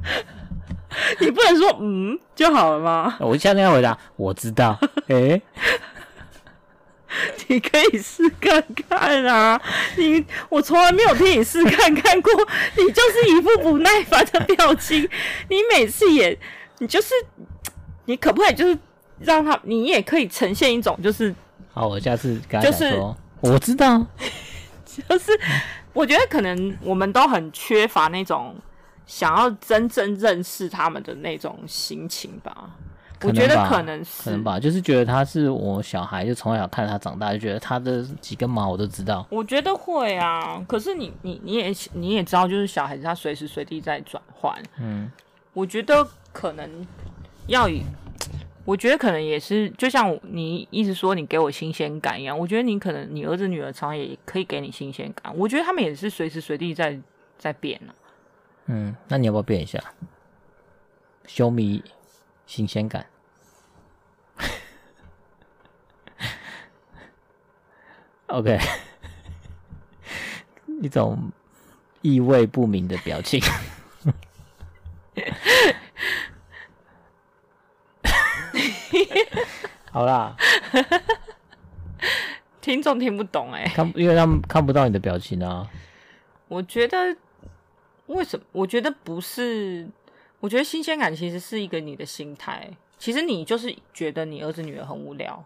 [1.20, 3.16] 你不能说嗯就好了吗？
[3.20, 4.80] 我现在要回答，我知道。
[5.08, 5.42] 哎、欸，
[7.48, 9.62] 你可以试看看啊！
[9.98, 12.32] 你我从来没有听你试看看过，
[12.78, 15.02] 你就是一副不耐烦的表情。
[15.50, 16.38] 你每次也，
[16.80, 17.14] 你就是，
[18.06, 18.78] 你可不可以就是
[19.20, 21.34] 让他，你也可以呈现一种就是，
[21.74, 23.02] 好，我下次跟他说，就是、
[23.42, 24.06] 我知道，
[25.10, 25.40] 就是
[25.94, 28.56] 我觉得可能我们都很缺乏那种。
[29.06, 32.70] 想要真正认识他们的那种心情吧，
[33.24, 39.26] 我觉得可能是，可能吧，就是觉得他是我小孩，就从小看他长大，就觉得他的几根毛我都知道。
[39.30, 44.54] 我觉得会啊，可是你你你也你也知道，就是小孩子他随时随地在转换。
[44.80, 45.12] 嗯，
[45.54, 46.70] 我觉得可能
[47.48, 47.84] 要以，
[48.66, 55.36] 我觉得可能也是，就像你一直说你给我新鲜感一样，我觉得你可能你儿子女儿常常也可以给你新鲜感。
[55.38, 57.00] 我觉得他们也是随时随地在
[57.38, 57.92] 在变啊。
[58.68, 59.78] 嗯，那你要不要变一下
[61.28, 61.84] ？Show me
[62.46, 63.06] 新鲜感。
[68.28, 68.60] OK，
[70.82, 71.32] 一种
[72.02, 73.42] 意味不明的表情。
[79.92, 80.36] 好啦，
[82.62, 85.70] 听众听不懂哎、欸，看，因为他们看不到你的表情啊。
[86.48, 87.16] 我觉得。
[88.08, 88.46] 为什么？
[88.52, 89.88] 我觉得不是。
[90.42, 92.70] 我觉得新鲜感其实是一个你的心态。
[92.98, 95.42] 其实你就是觉得你儿子女儿很无聊，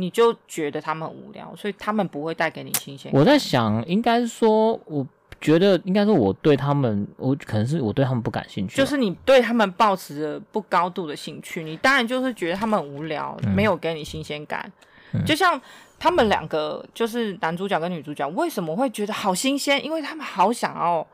[0.00, 3.12] 你就觉得他们很无聊，所以他们不会带给你新鲜。
[3.12, 5.06] 我在想，应该说，我
[5.40, 8.76] 觉得应该说，我对他们，我可能是我对他们不感兴趣。
[8.76, 14.72] 就是你对他们抱持着不高度的兴趣，你当然就是觉得他们很无聊，没有给你新鲜感。
[15.12, 15.22] 嗯。
[15.26, 15.60] 就像
[15.98, 19.84] 他们两个，就是男主角跟女主角，为什么会觉得好新鲜？
[19.84, 21.06] 因为他们好想要。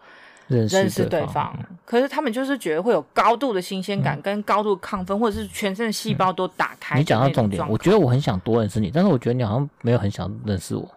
[0.48, 6.98] 认识，对方，可是他们就是觉得会有高度的新鲜感，跟高度亢奋，或者是全身的细胞都打开。
[6.98, 10.88] 你讲到重点，我觉得我很想多认识你，但是我觉得你好像没有很想认识我。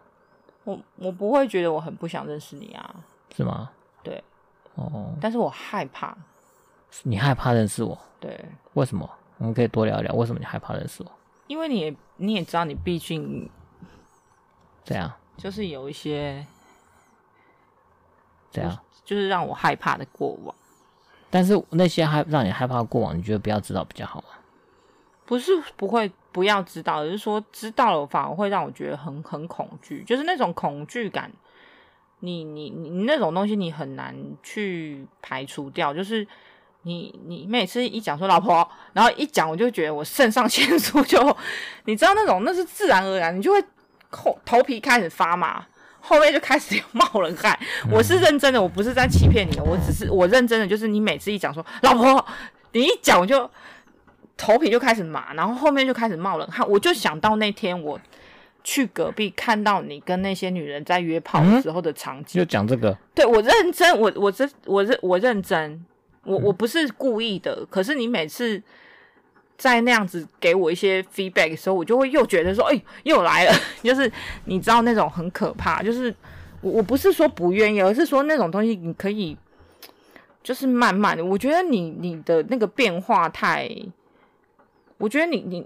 [0.63, 2.95] 我我不会觉得我很不想认识你啊？
[3.35, 3.69] 是吗？
[4.03, 4.21] 对。
[4.75, 5.13] 哦。
[5.21, 6.15] 但是我害怕。
[7.03, 7.97] 你害怕认识我？
[8.19, 8.43] 对。
[8.73, 9.09] 为什么？
[9.37, 11.11] 我们可以多聊聊，为什么你害怕认识我？
[11.47, 13.49] 因为你也你也知道，你毕竟
[14.83, 16.45] 这样，就是有一些
[18.51, 18.77] 这样。
[19.07, 20.53] 就是让我害怕的过往，
[21.29, 24.27] 但是那些害让你害怕的过往，你觉得不要知道比较好吗？
[25.25, 31.31] 不是不会不要知道，而是说知道了反而会让我觉得很很恐惧，就是那种恐惧感，
[32.19, 35.93] 你你你那种东西你很难去排除掉。
[35.93, 36.27] 就是
[36.81, 41.17] 你你每次一讲说老婆，然后一讲我就觉得我肾上腺素就，
[41.85, 43.63] 你知道那种那是自然而然，你就会
[44.11, 45.65] 头头皮开始发麻。
[46.07, 47.57] 后面就开始有冒冷汗，
[47.91, 52.25] 我是认真的，我不是在欺骗你，我只是我认真的，就是你每次一讲说老婆，
[52.71, 53.49] 你一讲我就
[54.37, 57.99] 头皮就开始麻，然后后面就开始冒冷汗，我就想到那天我
[58.63, 65.85] 去隔壁看到你跟那些女人在约炮的时候的场景，就讲这个，对，我认真，我我这我认我认真，
[66.23, 68.63] 我我不是故意的，可是你每次。
[69.57, 73.53] 在那样子给我一些 feedback 的时候，我就会又觉得说，哎、又来了，
[73.83, 74.11] 就是
[74.45, 76.13] 你知道那种很可怕，就是
[76.61, 79.35] 我我不是说不愿意，而是说那种东西你可以，
[80.43, 83.69] 就是慢慢的，我觉得你你的那个变化太，
[84.97, 85.65] 我觉得你你。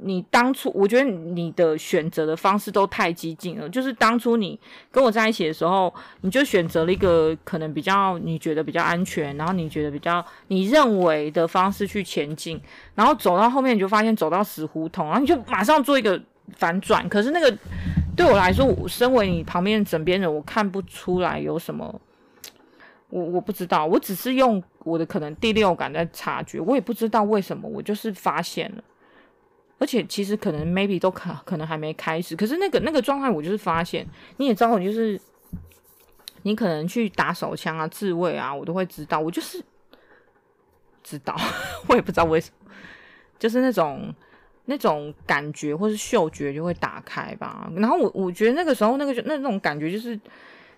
[0.00, 3.68] 你当初，我觉得你的选择的方式都太激进了。
[3.68, 4.58] 就是当初你
[4.90, 12.60] 跟我在一起的时候，你就选择了一个可能比较你觉得比较安全，然后你觉得比较你认为的方式去前进，
[12.94, 16.20] 然后走到后面你就发现走到死胡同，然后你就马上做一个
[16.56, 17.08] 反转。
[17.08, 17.56] 可是那个
[18.16, 22.00] 对我来说，我身为你旁边枕边人，我看不出来有什么，
[23.10, 28.84] 我我不知道，我只是用我的可能第六感在察觉，我也不知道为什么，我就是发现了。
[29.78, 34.04] 而且其实可能 maybe 都可可能还没开始，可是那个那个状态我就是发现，
[34.38, 35.18] 你也知道，我就是
[36.42, 39.62] 你可能去打手枪啊、自卫啊，我都会知道，我就是
[41.04, 41.36] 知道，
[41.86, 42.72] 我也不知道为什么，
[43.38, 44.12] 就是那种
[44.64, 47.70] 那种感觉或是嗅觉就会打开吧。
[47.76, 50.18] 然后我我觉得那个时候那个那那种感觉就是，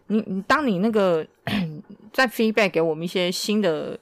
[0.08, 1.26] 你你当你那个
[2.12, 3.98] 在 feedback 给我们一些新的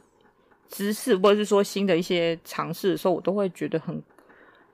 [0.68, 4.02] 知识或者是说新的一些尝试的时候，我都会觉得很。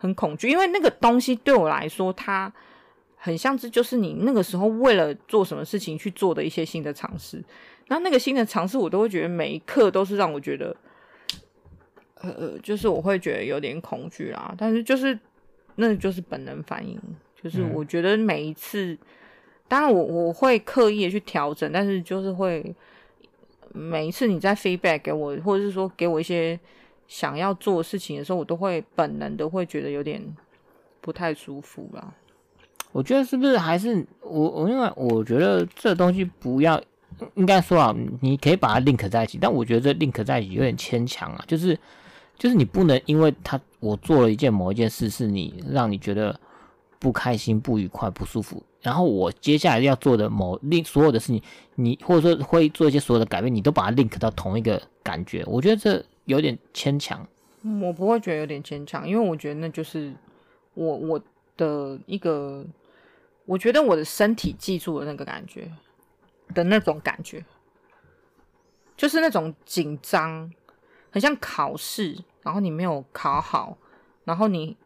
[0.05, 2.53] 很恐惧，因为那个东西对我来说，它
[3.17, 7.43] 很像是就是你那个时候为了做什么事情去做的一些新的尝试。
[7.87, 10.77] 然后那个新的尝试，我都会觉得每一刻都是让我觉得，
[12.21, 14.55] 呃，就是我会觉得有点恐惧啦。
[14.59, 15.19] 但是就是
[15.77, 17.01] 那就是本能反应。
[17.43, 18.99] 就是我觉得每一次，嗯、
[19.69, 22.75] 当然我我会刻意的去调整，但是就是会
[23.73, 26.61] 每一次你在 feedback 给我，或者是说给我一些
[27.07, 30.23] 想要做事情的时候，我都会本能的会觉得有点
[31.01, 32.13] 不太舒服啦。
[32.93, 36.81] 我觉得是不是还是我我因为我觉得这东西不要
[37.35, 41.45] 应该说啊，你可以把它 link 在一起，但我觉得这 link 在一起有点牵强啊。
[41.47, 41.79] 就是
[42.39, 46.39] 就是你不能因为他我做了一件某一件事，是你让你觉得。
[47.01, 51.43] 不开心、不愉快、不舒服，然后我接下来要做的某另所有的事情，
[51.75, 57.27] 你或者说会做一些所有的改变，你都把它 link 到同一个感觉，我觉得这有点牵强。
[57.81, 60.15] 我不会觉得有点牵强，因为我觉得那就是
[60.75, 61.21] 我我
[61.57, 62.65] 的一个，
[63.47, 65.71] 我觉得我的身体记住了那个感觉
[66.55, 67.45] 的那种感觉，
[68.97, 70.53] 就是那种紧张，
[71.11, 73.77] 很像考试，然后你没有考好，
[74.25, 74.77] 然后你。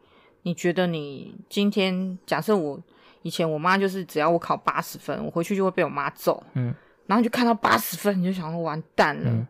[0.43, 2.81] 你觉得你今天假设我
[3.23, 6.73] 以前我妈就是只要我考八十分，我回去就会被我妈揍，嗯，
[7.07, 9.45] 然后你就看到八十分，你就想说完蛋了，嗯，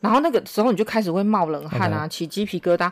[0.00, 2.90] 然后那个时候你就开始会冒冷汗啊，起鸡皮疙瘩，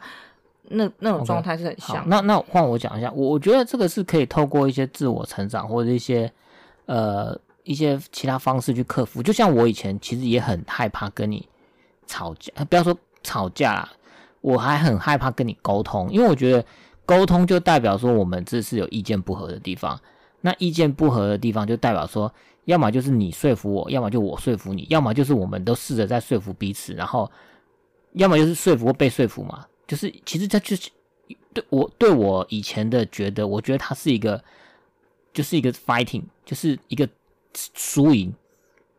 [0.69, 2.05] 那那种状态是很像。
[2.05, 6.31] Okay, 那那换我讲一下，我我觉得这个是可以透过一些自我成长或者一些
[6.87, 9.23] 呃一些其他方式去克服。
[9.23, 11.49] 就像我以前其实也很害怕跟你
[12.07, 13.89] 吵架，不要说吵架啦，
[14.41, 16.65] 我还很害怕跟你沟通，因为我觉得。
[17.09, 19.99] 沟通就代表说我们这是有意见不合的地方，
[20.43, 22.31] 那意见不合的地方就代表说，
[22.69, 27.31] 要么就是你说服我，要么就我说服你，要么就是我们都试着在说服彼此，然后
[28.13, 29.67] 要么就是说服或被说服嘛。
[29.87, 30.91] 就是其实这就是
[31.55, 34.45] 对我对我以前的觉得，我觉得它是一个
[35.33, 37.09] 就是一个 fighting，就是一个
[37.55, 38.31] 输赢，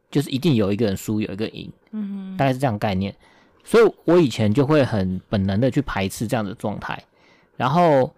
[0.09, 3.15] 就是一定有一个人输，有一个赢，嗯，大概是这样概念。
[3.63, 6.99] 所以我以前就会很本能的去排斥这样的状态。
[7.55, 8.11] 然后，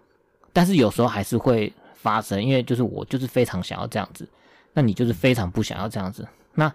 [0.50, 4.26] 但是有时候还是会发生，因为就是我就是非常想要这样子，
[4.72, 6.72] 那你就是非常不想要这样子，那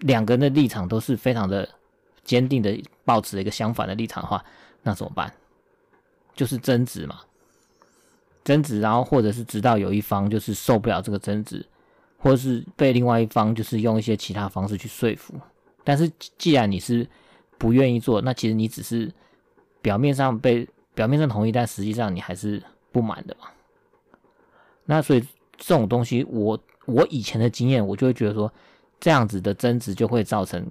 [0.00, 1.68] 两个人的立场都是非常的
[2.24, 4.44] 坚定的，抱持一个相反的立场的话，
[4.82, 5.32] 那怎么办？
[6.34, 7.20] 就是争执嘛，
[8.44, 11.64] 争执，然后或者是直到有一方就是受不了这个争执，
[12.18, 15.34] 或者是被另外一方就是用一些其他方式去说服。
[15.84, 17.08] 但是既然你是
[17.58, 19.12] 不愿意做，那其实你只是
[19.80, 20.68] 表面上被。
[20.96, 23.48] 表面上同意，但实际上你还是不满的嘛。
[24.86, 25.20] 那所以
[25.58, 28.50] 这种东西，我我以前的经验，我就会觉得说，
[28.98, 30.66] 这样子的争执就会造成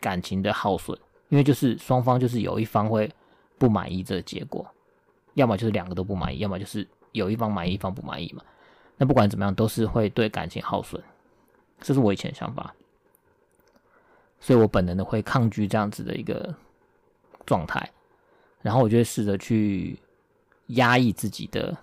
[0.00, 3.10] 感情的耗损，因为就是双方就是有一方会
[3.56, 4.66] 不满意这个结果，
[5.34, 8.42] 要么就是两个都不满意，要么就是有一方满意，一方不满意嘛。
[8.96, 11.02] 那不管怎么样，都是会对感情耗损，
[11.80, 12.74] 这是我以前的想法，
[14.40, 16.54] 所以我本能的会抗拒这样子的一个
[17.44, 17.90] 状态。
[18.62, 19.98] 然后我就会试着去
[20.68, 21.76] 压抑自己的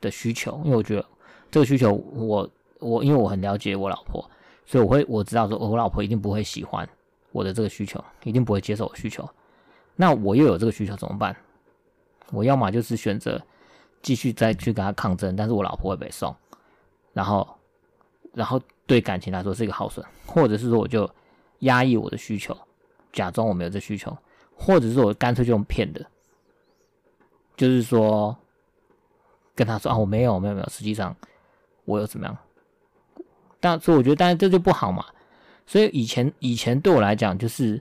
[0.00, 1.04] 的需求，因为我觉得
[1.50, 4.28] 这个需求我，我因为我很了解我老婆，
[4.66, 6.88] 所以我会我知道说，我老婆一定不会喜欢
[7.32, 9.28] 我的这个需求，一定不会接受我需求。
[9.96, 11.36] 那我又有这个需求怎么办？
[12.30, 13.40] 我要么就是选择
[14.02, 16.34] 继续再去跟他抗争，但是我老婆会被送，
[17.12, 17.48] 然后
[18.32, 21.08] 然后对感情来说是一个耗损，或者是说我就
[21.60, 22.56] 压抑我的需求，
[23.12, 24.16] 假装我没有这需求。
[24.60, 26.04] 或者是我干脆就用骗的，
[27.56, 28.36] 就是说
[29.54, 31.16] 跟他说啊，我没有没有没有，实际上
[31.88, 32.36] 我有怎么样？
[33.58, 35.04] 但所以我觉得，但是这就不好嘛。
[35.66, 37.80] 所以以前以前对我来讲，就是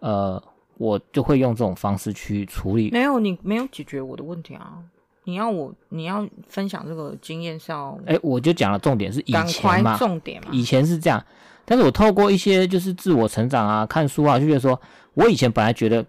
[0.00, 0.42] 呃，
[0.76, 2.90] 我就会用这种方式去处理。
[2.90, 4.78] 没有，你没有解决我的问题啊！
[5.24, 7.98] 你要我你要分享这个经验是要？
[8.06, 11.24] 哎，我就讲了重点是以前嘛，重点嘛，以前是这样。
[11.64, 14.78] 但是我透过一些就是自我成长啊，看书啊，就觉得说
[15.14, 16.04] 我以前本来觉得。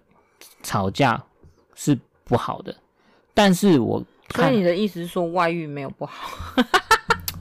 [0.62, 1.22] 吵架
[1.74, 2.74] 是不好的，
[3.32, 6.60] 但是我看，所以你的意思是说外遇没有不好？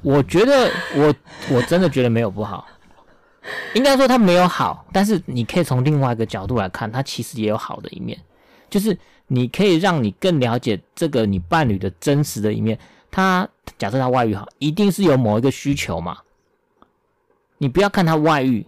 [0.06, 1.16] 我觉得我
[1.50, 2.68] 我真的觉得没有不好，
[3.74, 8.20] 应该说他没有好，但是你可以从另外一个角度来看，他其实也有好的一面，
[8.70, 8.96] 就是
[9.26, 12.78] 你可以让你更了解这个你伴侣的真实的一面。
[13.10, 13.50] 他
[13.80, 16.20] 假设他外遇好，一定是有某一个需求嘛，
[17.58, 18.64] 你不要看他外遇，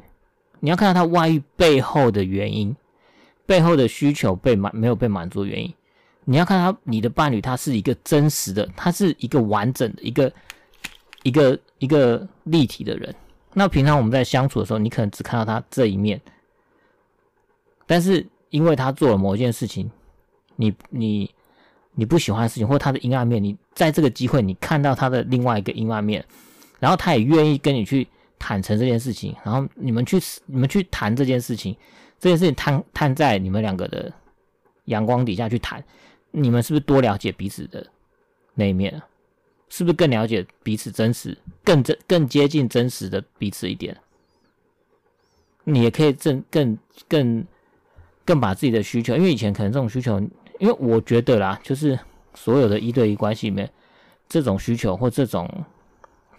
[0.61, 2.75] 你要看到他外遇背后的原因。
[3.45, 5.73] 背后的需求被满没有被满足的原因，
[6.25, 10.29] 你要看他你的伴侣，他是一个真实的，他是一个完整的一个
[11.23, 13.13] 一个一个立体的人。
[13.53, 16.21] 那平常我们在相处的时候，你可能只看到他这一面，
[17.85, 19.89] 但是因为他做了某一件事情，
[20.55, 21.29] 你你
[21.93, 26.23] 你不喜欢的事情，或他的阴暗面，你在这个机会你看到他的另外一个阴暗面，
[26.79, 28.07] 然后他也愿意跟你去
[28.37, 31.75] 坦诚这件事情，然后你们去你们去谈这件事情。
[32.19, 34.11] 这件事情摊摊在你们两个的
[34.85, 35.83] 阳光底下去谈，
[36.31, 37.85] 你们是不是多了解彼此的
[38.55, 38.99] 那一面，
[39.69, 43.95] 是不是更了解彼此真实，更真更接近真实的彼此一点？
[45.63, 47.45] 你也可以更更更
[48.23, 50.19] 更把自己的需求，因为以前可能这种需求，
[50.59, 51.99] 因为我觉得啦，就是
[52.33, 53.69] 所有的一对一关系里面，
[54.29, 55.49] 这种需求或这种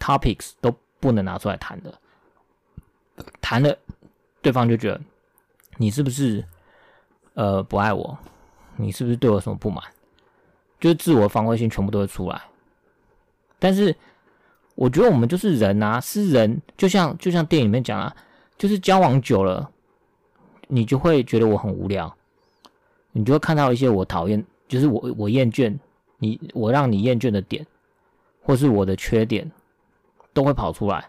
[0.01, 1.99] topics 都不能拿出来谈的，
[3.41, 3.77] 谈了
[4.41, 5.01] 对方就觉得
[5.77, 6.43] 你是不是
[7.35, 8.19] 呃不爱我？
[8.77, 9.85] 你是不是对我有什么不满？
[10.81, 12.41] 就是自我防卫性全部都会出来。
[13.59, 13.95] 但是
[14.75, 18.15] 我觉得我们就是人啊，是人，就像就像电影里面讲啊。
[18.57, 19.71] 就是交往久了，
[20.67, 22.13] 你就会觉得我很无聊，
[23.13, 25.73] 你就会看到一些我讨厌，就是我我厌倦
[26.19, 27.65] 你，我让你厌倦的点，
[28.43, 29.49] 或是我的缺点，
[30.33, 31.09] 都会跑出来。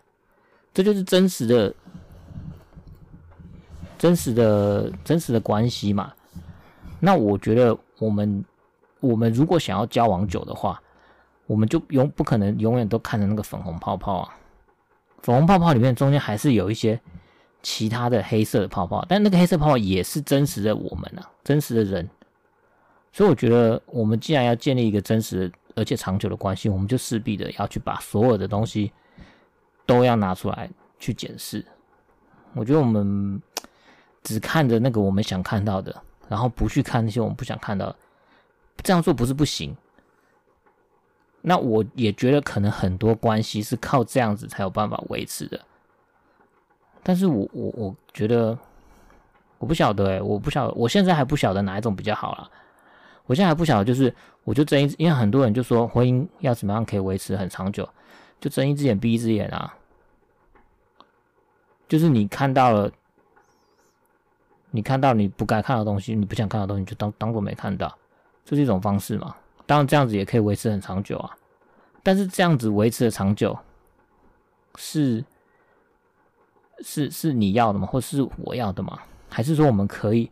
[0.75, 1.73] 这就是真实的、
[3.97, 6.13] 真实的、真实的关系嘛。
[6.99, 8.45] 那我觉得我们
[8.99, 10.79] 我们如果想要交往久的话，
[11.49, 14.37] 我们就永不可能永远都看着那个粉红泡泡啊，
[15.23, 17.01] 粉红泡泡里面中间还是有一些。
[17.61, 22.09] 其他的黑色的泡泡，但那个黑色泡泡也是真实的我们啊，真实的人。
[23.11, 28.93] 所以我觉得，我们既然要建立一个真实的而且长久的关系，我们就势必的要去把所有的东西
[29.85, 30.69] 都要拿出来
[30.99, 31.65] 去检视。
[32.53, 33.41] 我觉得我们
[34.23, 35.93] 只看着那个我们想看到的，
[36.29, 37.95] 然后不去看那些我们不想看到的，
[38.83, 39.75] 这样做不是不行。
[41.41, 45.59] 那我也觉得，可能很多关系是靠这样子才有办法维持的。
[47.01, 48.57] 但是我我我觉得
[49.57, 52.49] 我不晓得诶、欸，我不晓得，我现在还不晓得哪一种比较好啦。
[53.25, 54.13] 我现在还不晓得，就是
[54.43, 57.87] 我就睁一，因为很多人就说婚姻要怎么样可以维持很长久，
[58.41, 59.73] 就睁一只眼闭一只眼啊。
[61.87, 62.91] 就是你看到了，
[64.71, 67.97] 你看到你不该看的东西，你不想看的东西，就当当做没看到，
[68.43, 69.35] 这是一种方式嘛。
[69.69, 71.37] 当然这样子也可以维持很长久啊。
[72.01, 73.55] 但是这样子维持的长久
[74.75, 75.23] 是。
[76.81, 77.85] 是是你要的吗？
[77.85, 78.97] 或是我要的吗？
[79.29, 80.31] 还是说我们可以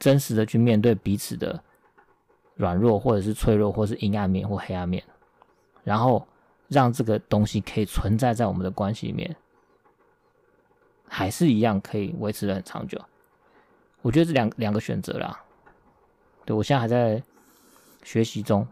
[0.00, 1.62] 真实的去面对彼此的
[2.56, 5.00] 软弱，或者是脆弱，或是阴暗面或黑暗面，
[5.84, 6.26] 然后
[6.66, 9.36] 让这个东西可以存在在我们的关系里面，
[11.06, 13.00] 还是一样可以维持的很长久？
[14.02, 15.40] 我觉得这两两个选择啦。
[16.44, 17.22] 对，我现在还在
[18.06, 18.64] 学习中。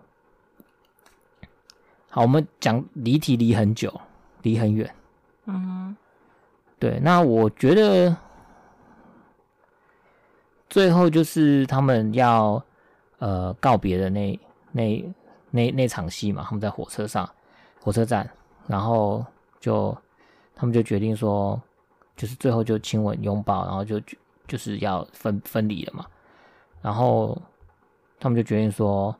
[2.08, 3.92] 好，我们讲离题离很久，
[4.42, 4.94] 离很远。
[5.46, 5.96] 嗯。
[6.78, 8.16] 对，那我觉得
[10.70, 12.62] 最后就是他们要
[13.18, 14.38] 呃告别的那
[14.70, 15.04] 那
[15.50, 17.28] 那那场戏嘛，他们在火车上，
[17.80, 18.28] 火车站，
[18.68, 19.24] 然后
[19.58, 19.96] 就
[20.54, 21.60] 他们就决定说，
[22.14, 24.00] 就是最后就亲吻拥抱，然后就
[24.46, 26.06] 就是要分分离了嘛，
[26.82, 27.36] 然后
[28.20, 29.16] 他们就决定说，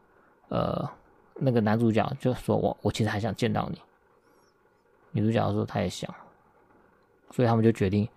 [0.49, 0.88] 呃，
[1.34, 3.80] 那个男主角就说我我其实还想见到你，
[5.12, 6.12] 女主角说她也想。
[7.30, 8.09] 所以他们就决定，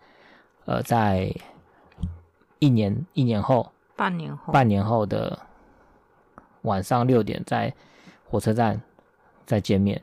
[0.65, 1.33] 呃，在
[2.59, 5.39] 一年一年后，半年后，半年后的
[6.61, 7.73] 晚上六点，在
[8.25, 8.79] 火车站
[9.43, 9.99] 再见面。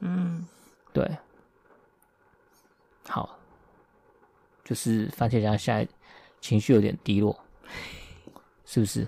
[0.00, 0.44] 嗯，
[0.92, 1.08] 对，
[3.08, 3.38] 好，
[4.64, 5.86] 就是番茄酱现在
[6.40, 7.38] 情绪有点低落，
[8.64, 9.06] 是不是？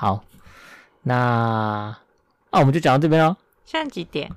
[0.00, 0.24] 好，
[1.02, 2.00] 那啊，
[2.52, 3.36] 我们就讲到这边喽。
[3.66, 4.32] 现在几点？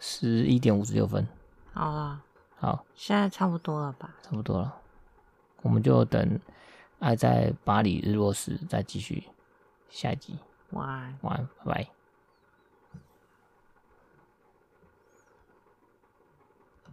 [0.00, 1.26] 十一点五十六分，
[1.72, 2.22] 好了，
[2.58, 4.14] 好，现在差不多了吧？
[4.22, 4.76] 差不多了，
[5.62, 6.22] 我们就等
[6.98, 9.24] 《爱在巴黎日落时》再继续
[9.88, 10.38] 下一集。
[10.72, 12.01] 晚安，晚安，拜拜。